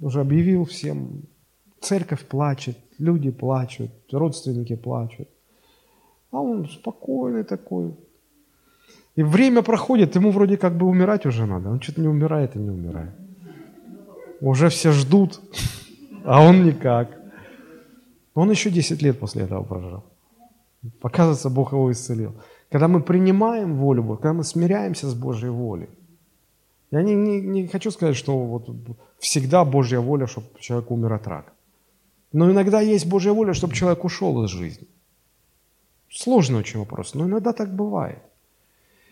Уже 0.00 0.20
объявил 0.20 0.64
всем, 0.64 1.22
церковь 1.80 2.24
плачет, 2.26 2.78
люди 2.98 3.30
плачут, 3.30 3.90
родственники 4.12 4.76
плачут. 4.76 5.28
А 6.30 6.40
он 6.40 6.68
спокойный 6.68 7.44
такой. 7.44 7.94
И 9.16 9.22
время 9.22 9.62
проходит, 9.62 10.14
ему 10.16 10.30
вроде 10.30 10.56
как 10.56 10.76
бы 10.76 10.86
умирать 10.86 11.26
уже 11.26 11.46
надо. 11.46 11.70
Он 11.70 11.80
что-то 11.80 12.00
не 12.00 12.08
умирает 12.08 12.56
и 12.56 12.58
не 12.58 12.70
умирает. 12.70 13.12
Уже 14.40 14.68
все 14.68 14.92
ждут, 14.92 15.40
а 16.24 16.42
он 16.42 16.64
никак. 16.64 17.20
Он 18.34 18.50
еще 18.50 18.70
10 18.70 19.02
лет 19.02 19.18
после 19.18 19.42
этого 19.42 19.64
прожил. 19.64 20.04
Показывается, 21.00 21.50
Бог 21.50 21.72
его 21.72 21.90
исцелил. 21.92 22.32
Когда 22.70 22.88
мы 22.88 23.02
принимаем 23.02 23.76
волю 23.76 24.02
Бога, 24.02 24.22
когда 24.22 24.32
мы 24.32 24.44
смиряемся 24.44 25.08
с 25.08 25.14
Божьей 25.14 25.50
волей, 25.50 25.88
я 26.90 27.02
не, 27.02 27.14
не, 27.14 27.40
не 27.40 27.66
хочу 27.66 27.90
сказать, 27.90 28.16
что 28.16 28.38
вот 28.38 28.68
всегда 29.18 29.64
Божья 29.64 30.00
воля, 30.00 30.26
чтобы 30.26 30.46
человек 30.58 30.90
умер 30.90 31.12
от 31.12 31.26
рака. 31.26 31.52
Но 32.32 32.50
иногда 32.50 32.80
есть 32.80 33.06
Божья 33.06 33.32
воля, 33.32 33.52
чтобы 33.54 33.74
человек 33.74 34.04
ушел 34.04 34.44
из 34.44 34.50
жизни. 34.50 34.86
Сложный 36.08 36.58
очень 36.58 36.80
вопрос, 36.80 37.14
но 37.14 37.24
иногда 37.26 37.52
так 37.52 37.74
бывает. 37.74 38.22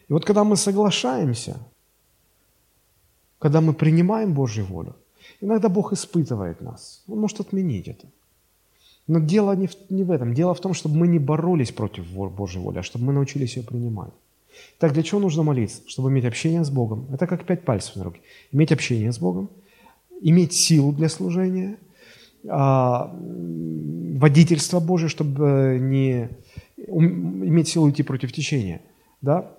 И 0.09 0.12
вот 0.12 0.24
когда 0.24 0.44
мы 0.44 0.57
соглашаемся, 0.57 1.59
когда 3.38 3.61
мы 3.61 3.72
принимаем 3.74 4.35
Божью 4.35 4.64
волю, 4.64 4.96
иногда 5.40 5.68
Бог 5.68 5.92
испытывает 5.92 6.61
нас. 6.61 7.02
Он 7.09 7.20
может 7.20 7.40
отменить 7.40 7.88
это. 7.88 8.07
Но 9.08 9.20
дело 9.20 9.56
не 9.56 9.66
в, 9.66 9.72
не 9.88 10.04
в 10.04 10.10
этом. 10.10 10.34
Дело 10.34 10.54
в 10.54 10.60
том, 10.60 10.74
чтобы 10.74 10.96
мы 10.96 11.08
не 11.08 11.18
боролись 11.18 11.72
против 11.72 12.06
Божьей 12.12 12.60
воли, 12.60 12.78
а 12.78 12.82
чтобы 12.82 13.06
мы 13.06 13.12
научились 13.14 13.56
ее 13.56 13.62
принимать. 13.62 14.12
Так, 14.78 14.92
для 14.92 15.02
чего 15.02 15.20
нужно 15.20 15.42
молиться? 15.42 15.82
Чтобы 15.86 16.10
иметь 16.10 16.26
общение 16.26 16.62
с 16.62 16.70
Богом. 16.70 17.06
Это 17.12 17.26
как 17.26 17.44
пять 17.44 17.64
пальцев 17.64 17.96
на 17.96 18.04
руке. 18.04 18.20
Иметь 18.52 18.70
общение 18.70 19.12
с 19.12 19.18
Богом, 19.18 19.48
иметь 20.20 20.52
силу 20.52 20.92
для 20.92 21.08
служения, 21.08 21.78
а, 22.46 23.14
водительство 23.16 24.80
Божие, 24.80 25.08
чтобы 25.08 25.78
не 25.80 26.28
иметь 26.76 27.68
силу 27.68 27.90
идти 27.90 28.02
против 28.02 28.32
течения. 28.32 28.82
Да? 29.22 29.52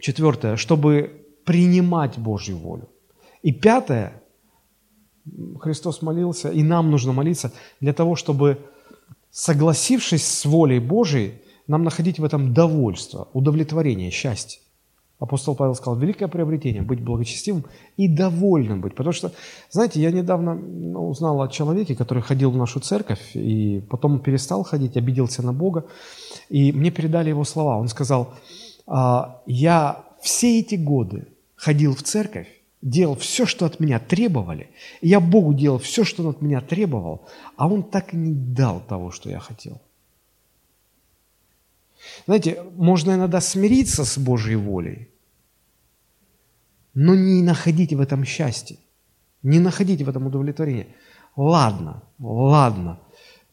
Четвертое, 0.00 0.56
чтобы 0.56 1.24
принимать 1.44 2.18
Божью 2.18 2.56
волю. 2.56 2.88
И 3.42 3.52
пятое, 3.52 4.22
Христос 5.60 6.02
молился, 6.02 6.50
и 6.50 6.62
нам 6.62 6.90
нужно 6.90 7.12
молиться 7.12 7.52
для 7.80 7.92
того, 7.92 8.16
чтобы 8.16 8.58
согласившись 9.30 10.26
с 10.26 10.44
волей 10.44 10.80
Божией, 10.80 11.34
нам 11.66 11.84
находить 11.84 12.18
в 12.18 12.24
этом 12.24 12.54
довольство, 12.54 13.28
удовлетворение, 13.32 14.10
счастье. 14.10 14.60
Апостол 15.20 15.56
Павел 15.56 15.74
сказал, 15.74 15.96
великое 15.96 16.28
приобретение– 16.28 16.82
быть 16.88 17.02
благочестивым 17.02 17.64
и 17.96 18.06
довольным 18.06 18.80
быть. 18.80 18.94
Потому 18.94 19.12
что, 19.12 19.32
знаете, 19.68 20.00
я 20.00 20.12
недавно 20.12 20.54
ну, 20.54 21.08
узнал 21.08 21.42
о 21.42 21.48
человеке, 21.48 21.96
который 21.96 22.22
ходил 22.22 22.52
в 22.52 22.56
нашу 22.56 22.78
церковь, 22.78 23.34
и 23.34 23.80
потом 23.90 24.20
перестал 24.20 24.62
ходить, 24.62 24.96
обиделся 24.96 25.42
на 25.42 25.52
Бога, 25.52 25.86
и 26.48 26.72
мне 26.72 26.92
передали 26.92 27.30
его 27.30 27.42
слова. 27.44 27.78
Он 27.78 27.88
сказал, 27.88 28.34
«А, 28.86 29.42
я 29.46 30.04
все 30.22 30.60
эти 30.60 30.76
годы 30.76 31.26
ходил 31.56 31.96
в 31.96 32.02
церковь, 32.04 32.48
делал 32.82 33.16
все, 33.16 33.46
что 33.46 33.66
от 33.66 33.80
меня 33.80 33.98
требовали, 33.98 34.70
я 35.00 35.20
Богу 35.20 35.54
делал 35.54 35.78
все, 35.78 36.04
что 36.04 36.22
Он 36.22 36.30
от 36.30 36.42
меня 36.42 36.60
требовал, 36.60 37.28
а 37.56 37.68
Он 37.68 37.82
так 37.82 38.14
и 38.14 38.16
не 38.16 38.32
дал 38.32 38.80
того, 38.80 39.10
что 39.10 39.30
я 39.30 39.40
хотел. 39.40 39.80
Знаете, 42.26 42.62
можно 42.76 43.12
иногда 43.12 43.40
смириться 43.40 44.04
с 44.04 44.18
Божьей 44.18 44.56
волей, 44.56 45.08
но 46.94 47.14
не 47.14 47.42
находить 47.42 47.92
в 47.92 48.00
этом 48.00 48.24
счастье, 48.24 48.78
не 49.42 49.58
находить 49.58 50.02
в 50.02 50.08
этом 50.08 50.26
удовлетворение. 50.26 50.94
Ладно, 51.36 52.02
ладно, 52.18 53.00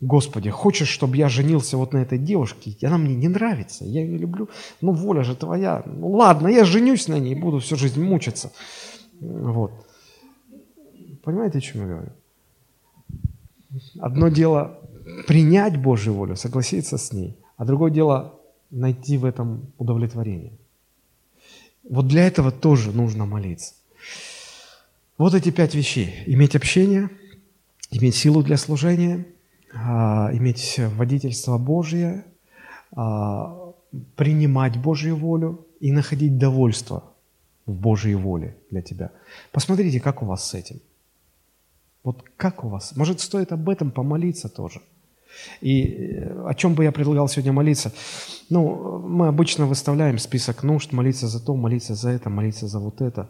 Господи, 0.01 0.49
хочешь, 0.49 0.89
чтобы 0.89 1.17
я 1.17 1.29
женился 1.29 1.77
вот 1.77 1.93
на 1.93 1.99
этой 1.99 2.17
девушке? 2.19 2.75
Она 2.83 2.97
мне 2.97 3.15
не 3.15 3.27
нравится, 3.27 3.85
я 3.85 4.01
ее 4.01 4.17
люблю, 4.17 4.49
но 4.81 4.91
воля 4.91 5.23
же 5.23 5.35
твоя. 5.35 5.83
Ну 5.85 6.11
ладно, 6.11 6.47
я 6.47 6.65
женюсь 6.65 7.07
на 7.07 7.17
ней, 7.17 7.33
буду 7.33 7.59
всю 7.59 7.75
жизнь 7.77 8.03
мучиться. 8.03 8.51
Вот. 9.19 9.71
Понимаете, 11.23 11.57
о 11.57 11.61
чем 11.61 11.81
я 11.81 11.87
говорю? 11.87 12.09
Одно 13.99 14.29
дело 14.29 14.79
принять 15.27 15.77
Божью 15.77 16.13
волю, 16.13 16.35
согласиться 16.35 16.97
с 16.97 17.11
ней, 17.13 17.35
а 17.57 17.65
другое 17.65 17.91
дело 17.91 18.39
найти 18.71 19.17
в 19.17 19.25
этом 19.25 19.67
удовлетворение. 19.77 20.53
Вот 21.89 22.07
для 22.07 22.27
этого 22.27 22.51
тоже 22.51 22.91
нужно 22.91 23.25
молиться. 23.25 23.73
Вот 25.17 25.33
эти 25.33 25.51
пять 25.51 25.75
вещей. 25.75 26.23
Иметь 26.25 26.55
общение, 26.55 27.09
иметь 27.91 28.15
силу 28.15 28.43
для 28.43 28.57
служения, 28.57 29.25
а, 29.73 30.29
иметь 30.33 30.79
водительство 30.97 31.57
Божье, 31.57 32.25
а, 32.91 33.73
принимать 34.15 34.77
Божью 34.77 35.15
волю 35.15 35.65
и 35.79 35.91
находить 35.91 36.37
довольство 36.37 37.14
в 37.65 37.73
Божьей 37.73 38.15
воле 38.15 38.57
для 38.71 38.81
тебя. 38.81 39.11
Посмотрите, 39.51 39.99
как 39.99 40.21
у 40.21 40.25
вас 40.25 40.47
с 40.49 40.53
этим. 40.53 40.81
Вот 42.03 42.23
как 42.37 42.63
у 42.63 42.69
вас? 42.69 42.95
Может, 42.95 43.19
стоит 43.19 43.51
об 43.51 43.67
этом 43.69 43.91
помолиться 43.91 44.49
тоже? 44.49 44.81
И 45.61 45.83
э, 45.83 46.47
о 46.47 46.53
чем 46.53 46.75
бы 46.75 46.83
я 46.83 46.91
предлагал 46.91 47.27
сегодня 47.27 47.51
молиться? 47.51 47.91
Ну, 48.49 48.99
мы 48.99 49.27
обычно 49.27 49.65
выставляем 49.65 50.19
список 50.19 50.63
нужд, 50.63 50.93
молиться 50.93 51.27
за 51.27 51.43
то, 51.43 51.55
молиться 51.55 51.95
за 51.95 52.09
это, 52.09 52.29
молиться 52.29 52.67
за 52.67 52.79
вот 52.79 53.01
это. 53.01 53.27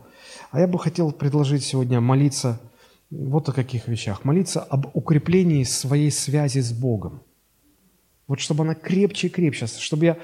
А 0.52 0.60
я 0.60 0.68
бы 0.68 0.78
хотел 0.78 1.12
предложить 1.12 1.64
сегодня 1.64 2.02
молиться 2.02 2.60
вот 3.10 3.50
о 3.50 3.54
каких 3.54 3.88
вещах. 3.88 4.26
Молиться 4.26 4.62
об 4.62 4.88
укреплении 4.94 5.64
своей 5.64 6.12
связи 6.12 6.60
с 6.60 6.72
Богом. 6.74 7.22
Вот 8.28 8.40
чтобы 8.40 8.64
она 8.64 8.76
крепче 8.76 9.28
и 9.28 9.30
крепче, 9.30 9.68
чтобы 9.68 10.06
я 10.06 10.18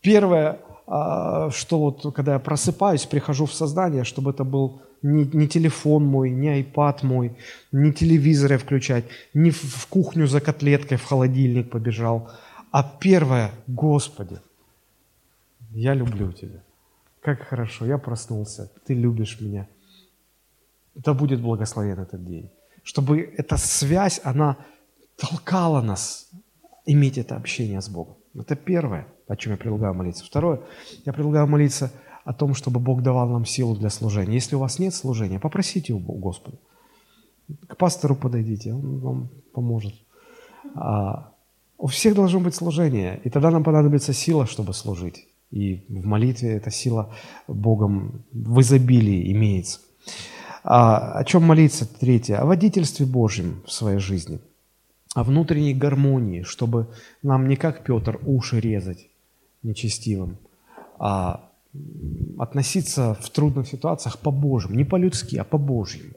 первое 0.00 0.60
что 0.90 1.78
вот 1.78 2.14
когда 2.14 2.32
я 2.32 2.38
просыпаюсь, 2.40 3.06
прихожу 3.06 3.46
в 3.46 3.54
сознание, 3.54 4.02
чтобы 4.02 4.32
это 4.32 4.42
был 4.42 4.82
не, 5.02 5.24
не 5.24 5.46
телефон 5.46 6.04
мой, 6.04 6.30
не 6.30 6.62
iPad 6.62 7.06
мой, 7.06 7.36
не 7.70 7.92
телевизор 7.92 8.52
я 8.52 8.58
включать, 8.58 9.04
не 9.32 9.50
в, 9.50 9.62
в 9.62 9.86
кухню 9.86 10.26
за 10.26 10.40
котлеткой 10.40 10.98
в 10.98 11.04
холодильник 11.04 11.70
побежал, 11.70 12.30
а 12.72 12.82
первое, 12.82 13.52
Господи, 13.68 14.40
я 15.70 15.94
люблю 15.94 16.32
Тебя. 16.32 16.62
Как 17.20 17.42
хорошо, 17.42 17.86
я 17.86 17.98
проснулся, 17.98 18.68
Ты 18.84 18.94
любишь 18.94 19.40
меня. 19.40 19.68
Да 20.96 21.14
будет 21.14 21.40
благословен 21.40 22.00
этот 22.00 22.24
день. 22.26 22.50
Чтобы 22.82 23.20
эта 23.20 23.56
связь, 23.56 24.20
она 24.24 24.56
толкала 25.16 25.82
нас 25.82 26.28
иметь 26.84 27.16
это 27.16 27.36
общение 27.36 27.80
с 27.80 27.88
Богом. 27.88 28.16
Это 28.34 28.56
первое– 28.56 29.06
о 29.30 29.36
чем 29.36 29.52
я 29.52 29.58
предлагаю 29.58 29.94
молиться. 29.94 30.24
Второе, 30.24 30.60
я 31.06 31.12
предлагаю 31.12 31.46
молиться 31.46 31.92
о 32.24 32.32
том, 32.34 32.54
чтобы 32.54 32.80
Бог 32.80 33.02
давал 33.02 33.28
нам 33.28 33.44
силу 33.44 33.76
для 33.76 33.88
служения. 33.88 34.34
Если 34.34 34.56
у 34.56 34.58
вас 34.58 34.80
нет 34.80 34.92
служения, 34.92 35.38
попросите 35.38 35.92
у 35.92 36.00
Господа. 36.00 36.58
К 37.68 37.76
пастору 37.76 38.16
подойдите, 38.16 38.74
он 38.74 38.98
вам 38.98 39.30
поможет. 39.52 39.94
А, 40.74 41.32
у 41.78 41.86
всех 41.86 42.16
должно 42.16 42.40
быть 42.40 42.56
служение, 42.56 43.20
и 43.22 43.30
тогда 43.30 43.52
нам 43.52 43.62
понадобится 43.62 44.12
сила, 44.12 44.46
чтобы 44.46 44.74
служить. 44.74 45.28
И 45.52 45.84
в 45.88 46.06
молитве 46.06 46.56
эта 46.56 46.72
сила 46.72 47.14
Богом 47.46 48.24
в 48.32 48.60
изобилии 48.60 49.32
имеется. 49.32 49.78
А, 50.64 51.12
о 51.12 51.24
чем 51.24 51.44
молиться? 51.44 51.86
Третье. 51.86 52.38
О 52.38 52.46
водительстве 52.46 53.06
Божьем 53.06 53.62
в 53.64 53.70
своей 53.70 53.98
жизни. 53.98 54.40
О 55.14 55.22
внутренней 55.22 55.74
гармонии, 55.74 56.42
чтобы 56.42 56.88
нам 57.22 57.48
не 57.48 57.54
как 57.54 57.84
Петр 57.84 58.20
уши 58.24 58.58
резать, 58.60 59.09
нечестивым, 59.62 60.38
а 60.98 61.50
относиться 62.38 63.14
в 63.14 63.30
трудных 63.30 63.68
ситуациях 63.68 64.18
по-божьему, 64.18 64.74
не 64.74 64.84
по-людски, 64.84 65.36
а 65.36 65.44
по-божьему. 65.44 66.14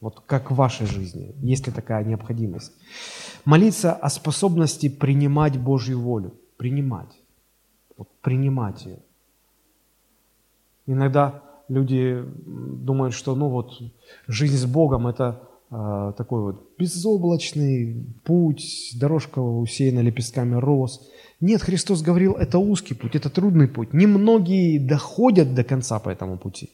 Вот 0.00 0.20
как 0.26 0.50
в 0.50 0.54
вашей 0.54 0.86
жизни, 0.86 1.34
есть 1.42 1.66
ли 1.66 1.72
такая 1.72 2.04
необходимость. 2.04 2.72
Молиться 3.44 3.92
о 3.92 4.08
способности 4.10 4.88
принимать 4.88 5.58
Божью 5.58 6.00
волю, 6.00 6.34
принимать, 6.56 7.20
вот 7.96 8.08
принимать 8.20 8.84
ее. 8.86 8.98
Иногда 10.86 11.42
люди 11.68 12.24
думают, 12.46 13.14
что 13.14 13.34
ну 13.34 13.48
вот 13.48 13.72
жизнь 14.28 14.56
с 14.56 14.66
Богом 14.66 15.06
это 15.06 15.47
такой 15.70 16.40
вот 16.42 16.78
безоблачный 16.78 18.06
путь, 18.24 18.92
дорожка 18.94 19.40
усеяна 19.40 20.00
лепестками 20.00 20.54
роз. 20.54 21.08
Нет, 21.40 21.62
Христос 21.62 22.02
говорил, 22.02 22.34
это 22.34 22.58
узкий 22.58 22.94
путь, 22.94 23.14
это 23.14 23.28
трудный 23.30 23.68
путь. 23.68 23.92
Немногие 23.92 24.80
доходят 24.80 25.54
до 25.54 25.64
конца 25.64 25.98
по 25.98 26.08
этому 26.08 26.38
пути. 26.38 26.70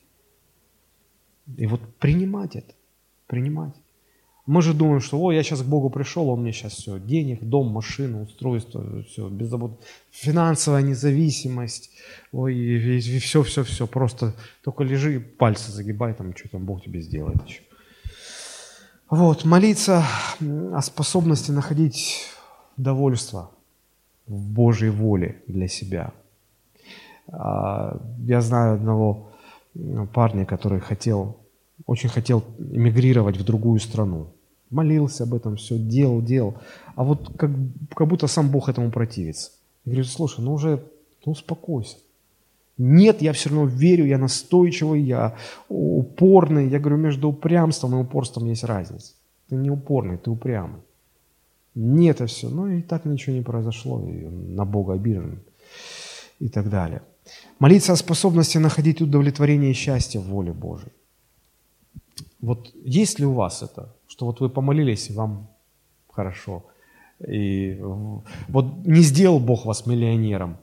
И 1.57 1.67
вот 1.67 1.81
принимать 1.99 2.57
это, 2.57 2.73
принимать. 3.27 3.75
Мы 4.47 4.61
же 4.61 4.75
думаем, 4.75 5.01
что, 5.01 5.19
о, 5.19 5.33
я 5.33 5.43
сейчас 5.43 5.63
к 5.63 5.67
Богу 5.67 5.89
пришел, 5.89 6.29
он 6.29 6.43
мне 6.43 6.53
сейчас 6.53 6.75
все, 6.75 6.99
денег, 6.99 7.43
дом, 7.43 7.69
машину, 7.69 8.25
устройство, 8.25 9.03
все, 9.05 9.29
беззаботно, 9.29 9.79
финансовая 10.11 10.83
независимость, 10.83 11.91
ой, 12.31 12.55
и, 12.55 12.99
и 12.99 13.19
все, 13.21 13.43
все, 13.43 13.65
все, 13.65 13.87
просто 13.87 14.35
только 14.63 14.85
лежи, 14.85 15.19
пальцы 15.19 15.73
загибай, 15.73 16.13
там, 16.13 16.37
что 16.37 16.51
там 16.51 16.67
Бог 16.67 16.83
тебе 16.83 17.01
сделает 17.01 17.43
еще. 17.47 17.63
Вот, 19.11 19.45
молиться 19.45 20.05
о 20.73 20.83
способности 20.83 21.51
находить 21.51 22.27
довольство 22.77 23.51
в 24.27 24.53
Божьей 24.53 24.90
воле 24.90 25.43
для 25.47 25.69
себя. 25.69 26.12
А, 27.29 28.01
я 28.27 28.40
знаю 28.40 28.75
одного 28.75 29.31
парня, 30.12 30.47
который 30.47 30.81
хотел, 30.81 31.37
очень 31.87 32.09
хотел 32.09 32.43
эмигрировать 32.59 33.37
в 33.37 33.45
другую 33.45 33.81
страну 33.81 34.29
молился 34.75 35.25
об 35.25 35.35
этом, 35.35 35.57
все 35.57 35.79
делал, 35.79 36.21
делал. 36.21 36.55
А 36.97 37.05
вот 37.05 37.33
как, 37.37 37.51
как 37.95 38.09
будто 38.09 38.27
сам 38.27 38.51
Бог 38.51 38.69
этому 38.69 38.90
противится. 38.90 39.53
Я 39.85 39.93
говорю, 39.93 40.05
слушай, 40.05 40.40
ну 40.40 40.55
уже 40.55 40.85
ну 41.25 41.33
успокойся. 41.33 41.97
Нет, 42.77 43.23
я 43.23 43.33
все 43.33 43.51
равно 43.51 43.67
верю, 43.67 44.07
я 44.07 44.19
настойчивый, 44.19 45.03
я 45.03 45.37
упорный. 45.69 46.69
Я 46.69 46.79
говорю, 46.79 46.97
между 46.97 47.29
упрямством 47.29 47.95
и 47.95 48.03
упорством 48.03 48.49
есть 48.49 48.65
разница. 48.65 49.13
Ты 49.49 49.57
не 49.57 49.71
упорный, 49.71 50.19
ты 50.19 50.31
упрямый. 50.31 50.81
Нет, 51.75 52.17
это 52.17 52.27
все. 52.27 52.49
Ну 52.49 52.67
и 52.69 52.83
так 52.83 53.05
ничего 53.05 53.37
не 53.37 53.43
произошло, 53.43 54.01
и 54.09 54.27
на 54.27 54.65
Бога 54.65 54.95
обижен 54.95 55.41
и 56.41 56.49
так 56.49 56.69
далее. 56.69 57.03
Молиться 57.59 57.93
о 57.93 57.97
способности 57.97 58.59
находить 58.59 59.01
удовлетворение 59.01 59.71
и 59.71 59.75
счастье 59.75 60.21
в 60.21 60.25
воле 60.25 60.53
Божией. 60.53 60.93
Вот 62.41 62.71
есть 62.85 63.19
ли 63.19 63.27
у 63.27 63.33
вас 63.33 63.63
это? 63.63 63.95
что 64.15 64.27
вот 64.27 64.41
вы 64.41 64.49
помолились, 64.49 65.11
и 65.11 65.13
вам 65.13 65.49
хорошо. 66.09 66.63
И 67.27 67.81
вот 68.49 68.87
не 68.87 69.03
сделал 69.03 69.41
Бог 69.41 69.67
вас 69.67 69.87
миллионером, 69.87 70.57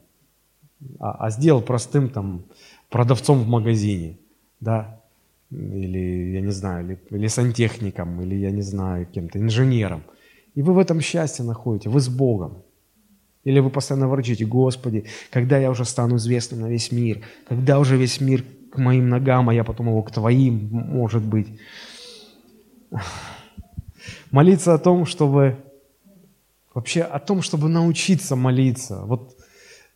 а, 0.98 1.26
а 1.26 1.30
сделал 1.30 1.62
простым 1.62 2.08
там 2.08 2.44
продавцом 2.90 3.40
в 3.40 3.48
магазине, 3.48 4.18
да, 4.60 5.00
или, 5.50 6.32
я 6.34 6.40
не 6.40 6.52
знаю, 6.52 6.84
или, 6.84 6.98
или 7.10 7.26
сантехником, 7.26 8.20
или, 8.22 8.34
я 8.36 8.50
не 8.50 8.62
знаю, 8.62 9.06
кем-то, 9.06 9.38
инженером. 9.38 10.02
И 10.54 10.62
вы 10.62 10.72
в 10.72 10.78
этом 10.78 11.00
счастье 11.00 11.44
находите, 11.44 11.88
вы 11.88 12.00
с 12.00 12.08
Богом. 12.08 12.62
Или 13.44 13.60
вы 13.60 13.70
постоянно 13.70 14.08
ворчите, 14.08 14.46
Господи, 14.46 15.04
когда 15.30 15.58
я 15.58 15.70
уже 15.70 15.84
стану 15.84 16.16
известным 16.16 16.60
на 16.60 16.66
весь 16.66 16.92
мир, 16.92 17.22
когда 17.48 17.78
уже 17.80 17.96
весь 17.96 18.20
мир 18.20 18.44
к 18.70 18.78
моим 18.78 19.08
ногам, 19.08 19.48
а 19.48 19.54
я 19.54 19.64
потом 19.64 19.88
его 19.88 20.02
к 20.02 20.12
Твоим, 20.12 20.68
может 20.70 21.22
быть. 21.22 21.48
Молиться 24.30 24.74
о 24.74 24.78
том, 24.78 25.06
чтобы 25.06 25.56
вообще 26.72 27.02
о 27.02 27.18
том, 27.18 27.42
чтобы 27.42 27.68
научиться 27.68 28.36
молиться. 28.36 29.02
Вот, 29.04 29.36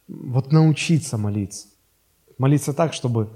вот 0.08 0.52
научиться 0.52 1.18
молиться. 1.18 1.68
Молиться 2.38 2.72
так, 2.72 2.92
чтобы 2.92 3.28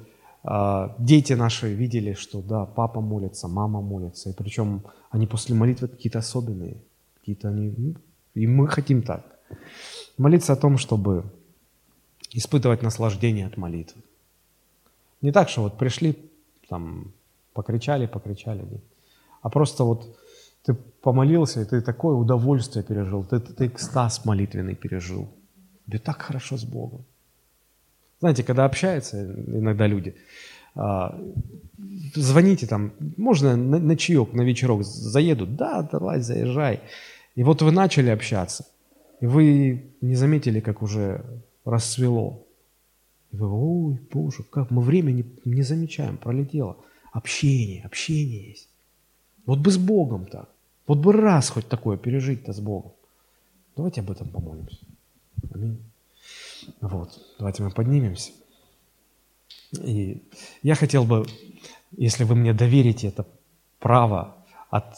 э, 0.44 0.88
дети 0.98 1.32
наши 1.32 1.74
видели, 1.74 2.14
что 2.14 2.42
да, 2.42 2.66
папа 2.66 3.00
молится, 3.00 3.48
мама 3.48 3.80
молится. 3.80 4.30
И 4.30 4.32
причем 4.32 4.82
они 5.10 5.26
после 5.26 5.54
молитвы 5.54 5.88
какие-то 5.88 6.18
особенные. 6.18 6.76
Какие-то 7.18 7.48
они, 7.48 7.74
ну, 7.76 7.94
и 8.34 8.46
мы 8.46 8.68
хотим 8.68 9.02
так. 9.02 9.24
Молиться 10.18 10.52
о 10.52 10.56
том, 10.56 10.78
чтобы 10.78 11.24
испытывать 12.32 12.82
наслаждение 12.82 13.46
от 13.46 13.56
молитвы. 13.56 14.02
Не 15.22 15.32
так, 15.32 15.48
что 15.48 15.62
вот 15.62 15.78
пришли, 15.78 16.16
там, 16.68 17.12
покричали, 17.52 18.06
покричали, 18.06 18.62
нет. 18.62 18.82
а 19.42 19.50
просто 19.50 19.84
вот 19.84 20.16
ты 20.62 20.74
помолился, 20.74 21.62
и 21.62 21.64
ты 21.64 21.80
такое 21.80 22.14
удовольствие 22.14 22.84
пережил, 22.84 23.24
ты, 23.24 23.40
ты, 23.40 23.52
ты 23.52 23.66
экстаз 23.66 24.24
молитвенный 24.24 24.74
пережил. 24.74 25.28
Тебе 25.90 25.98
так 25.98 26.22
хорошо 26.22 26.56
с 26.56 26.64
Богом. 26.64 27.04
Знаете, 28.20 28.44
когда 28.44 28.64
общаются 28.64 29.24
иногда 29.24 29.88
люди, 29.88 30.14
а, 30.76 31.18
звоните 32.14 32.68
там, 32.68 32.92
можно 33.16 33.56
на, 33.56 33.80
на 33.80 33.96
чаек, 33.96 34.32
на 34.32 34.42
вечерок 34.42 34.84
заедут, 34.84 35.56
да, 35.56 35.82
давай, 35.82 36.20
заезжай. 36.20 36.80
И 37.34 37.42
вот 37.42 37.62
вы 37.62 37.72
начали 37.72 38.10
общаться, 38.10 38.66
и 39.20 39.26
вы 39.26 39.82
не 40.00 40.14
заметили, 40.14 40.60
как 40.60 40.80
уже 40.80 41.24
расцвело. 41.64 42.46
И 43.32 43.36
вы, 43.36 43.48
ой, 43.48 43.98
Боже, 44.12 44.44
как 44.44 44.70
мы 44.70 44.82
время 44.82 45.10
не, 45.10 45.24
не 45.44 45.62
замечаем, 45.62 46.18
пролетело. 46.18 46.76
Общение, 47.12 47.82
общение 47.82 48.50
есть. 48.50 48.68
Вот 49.44 49.58
бы 49.58 49.72
с 49.72 49.78
Богом 49.78 50.26
так. 50.26 50.48
Вот 50.86 50.98
бы 50.98 51.12
раз 51.12 51.50
хоть 51.50 51.66
такое 51.66 51.96
пережить-то 51.96 52.52
с 52.52 52.60
Богом. 52.60 52.92
Давайте 53.74 54.02
об 54.02 54.10
этом 54.12 54.28
помолимся. 54.28 54.78
Аминь. 55.54 55.82
Вот, 56.80 57.18
давайте 57.38 57.62
мы 57.62 57.70
поднимемся. 57.70 58.32
И 59.82 60.22
я 60.62 60.74
хотел 60.74 61.04
бы, 61.04 61.26
если 61.96 62.24
вы 62.24 62.34
мне 62.34 62.52
доверите 62.52 63.08
это 63.08 63.26
право 63.78 64.36
от 64.70 64.96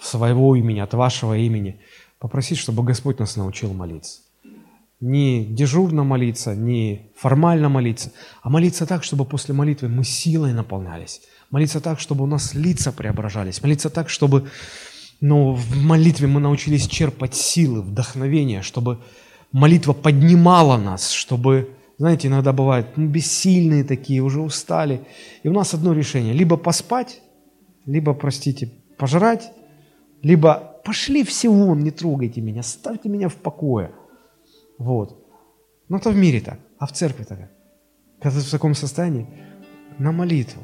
своего 0.00 0.56
имени, 0.56 0.80
от 0.80 0.94
вашего 0.94 1.36
имени, 1.36 1.80
попросить, 2.18 2.58
чтобы 2.58 2.82
Господь 2.82 3.18
нас 3.18 3.36
научил 3.36 3.72
молиться. 3.74 4.20
Не 5.00 5.44
дежурно 5.44 6.04
молиться, 6.04 6.54
не 6.54 7.10
формально 7.16 7.68
молиться, 7.68 8.12
а 8.42 8.50
молиться 8.50 8.86
так, 8.86 9.02
чтобы 9.02 9.24
после 9.24 9.52
молитвы 9.52 9.88
мы 9.88 10.04
силой 10.04 10.52
наполнялись, 10.52 11.22
молиться 11.50 11.80
так, 11.80 11.98
чтобы 11.98 12.22
у 12.22 12.26
нас 12.26 12.54
лица 12.54 12.92
преображались, 12.92 13.62
молиться 13.62 13.90
так, 13.90 14.08
чтобы 14.08 14.48
ну, 15.20 15.54
в 15.54 15.76
молитве 15.76 16.26
мы 16.26 16.40
научились 16.40 16.86
черпать 16.88 17.34
силы, 17.34 17.82
вдохновение, 17.82 18.62
чтобы 18.62 18.98
молитва 19.52 19.92
поднимала 19.92 20.76
нас, 20.76 21.10
чтобы, 21.10 21.76
знаете, 21.98 22.28
иногда 22.28 22.52
бывает, 22.52 22.96
ну, 22.96 23.06
бессильные 23.06 23.84
такие, 23.84 24.20
уже 24.20 24.40
устали. 24.40 25.06
И 25.42 25.48
у 25.48 25.52
нас 25.52 25.74
одно 25.74 25.92
решение, 25.92 26.32
либо 26.32 26.56
поспать, 26.56 27.22
либо, 27.86 28.14
простите, 28.14 28.70
пожрать, 28.98 29.52
либо 30.22 30.80
пошли 30.84 31.24
все 31.24 31.48
вон, 31.48 31.80
не 31.80 31.90
трогайте 31.90 32.40
меня, 32.40 32.62
ставьте 32.62 33.08
меня 33.08 33.28
в 33.28 33.36
покое. 33.36 33.92
Вот. 34.78 35.18
Но 35.88 35.98
это 35.98 36.10
в 36.10 36.16
мире 36.16 36.40
так, 36.40 36.58
а 36.78 36.86
в 36.86 36.92
церкви 36.92 37.24
так. 37.24 37.50
Когда 38.20 38.38
ты 38.38 38.46
в 38.46 38.50
таком 38.50 38.74
состоянии, 38.74 39.26
на 39.98 40.12
молитву 40.12 40.62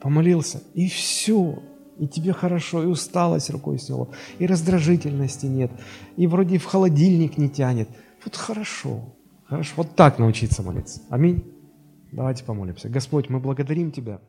помолился, 0.00 0.62
и 0.74 0.88
все, 0.88 1.62
и 1.98 2.06
тебе 2.08 2.32
хорошо, 2.32 2.82
и 2.82 2.86
усталость 2.86 3.50
рукой 3.50 3.78
сняло, 3.78 4.08
и 4.38 4.46
раздражительности 4.46 5.46
нет, 5.46 5.70
и 6.16 6.26
вроде 6.26 6.58
в 6.58 6.64
холодильник 6.64 7.36
не 7.36 7.50
тянет. 7.50 7.88
Вот 8.24 8.36
хорошо, 8.36 9.14
хорошо, 9.46 9.72
вот 9.76 9.96
так 9.96 10.18
научиться 10.18 10.62
молиться. 10.62 11.02
Аминь. 11.10 11.44
Давайте 12.12 12.44
помолимся. 12.44 12.88
Господь, 12.88 13.28
мы 13.28 13.38
благодарим 13.38 13.92
Тебя. 13.92 14.20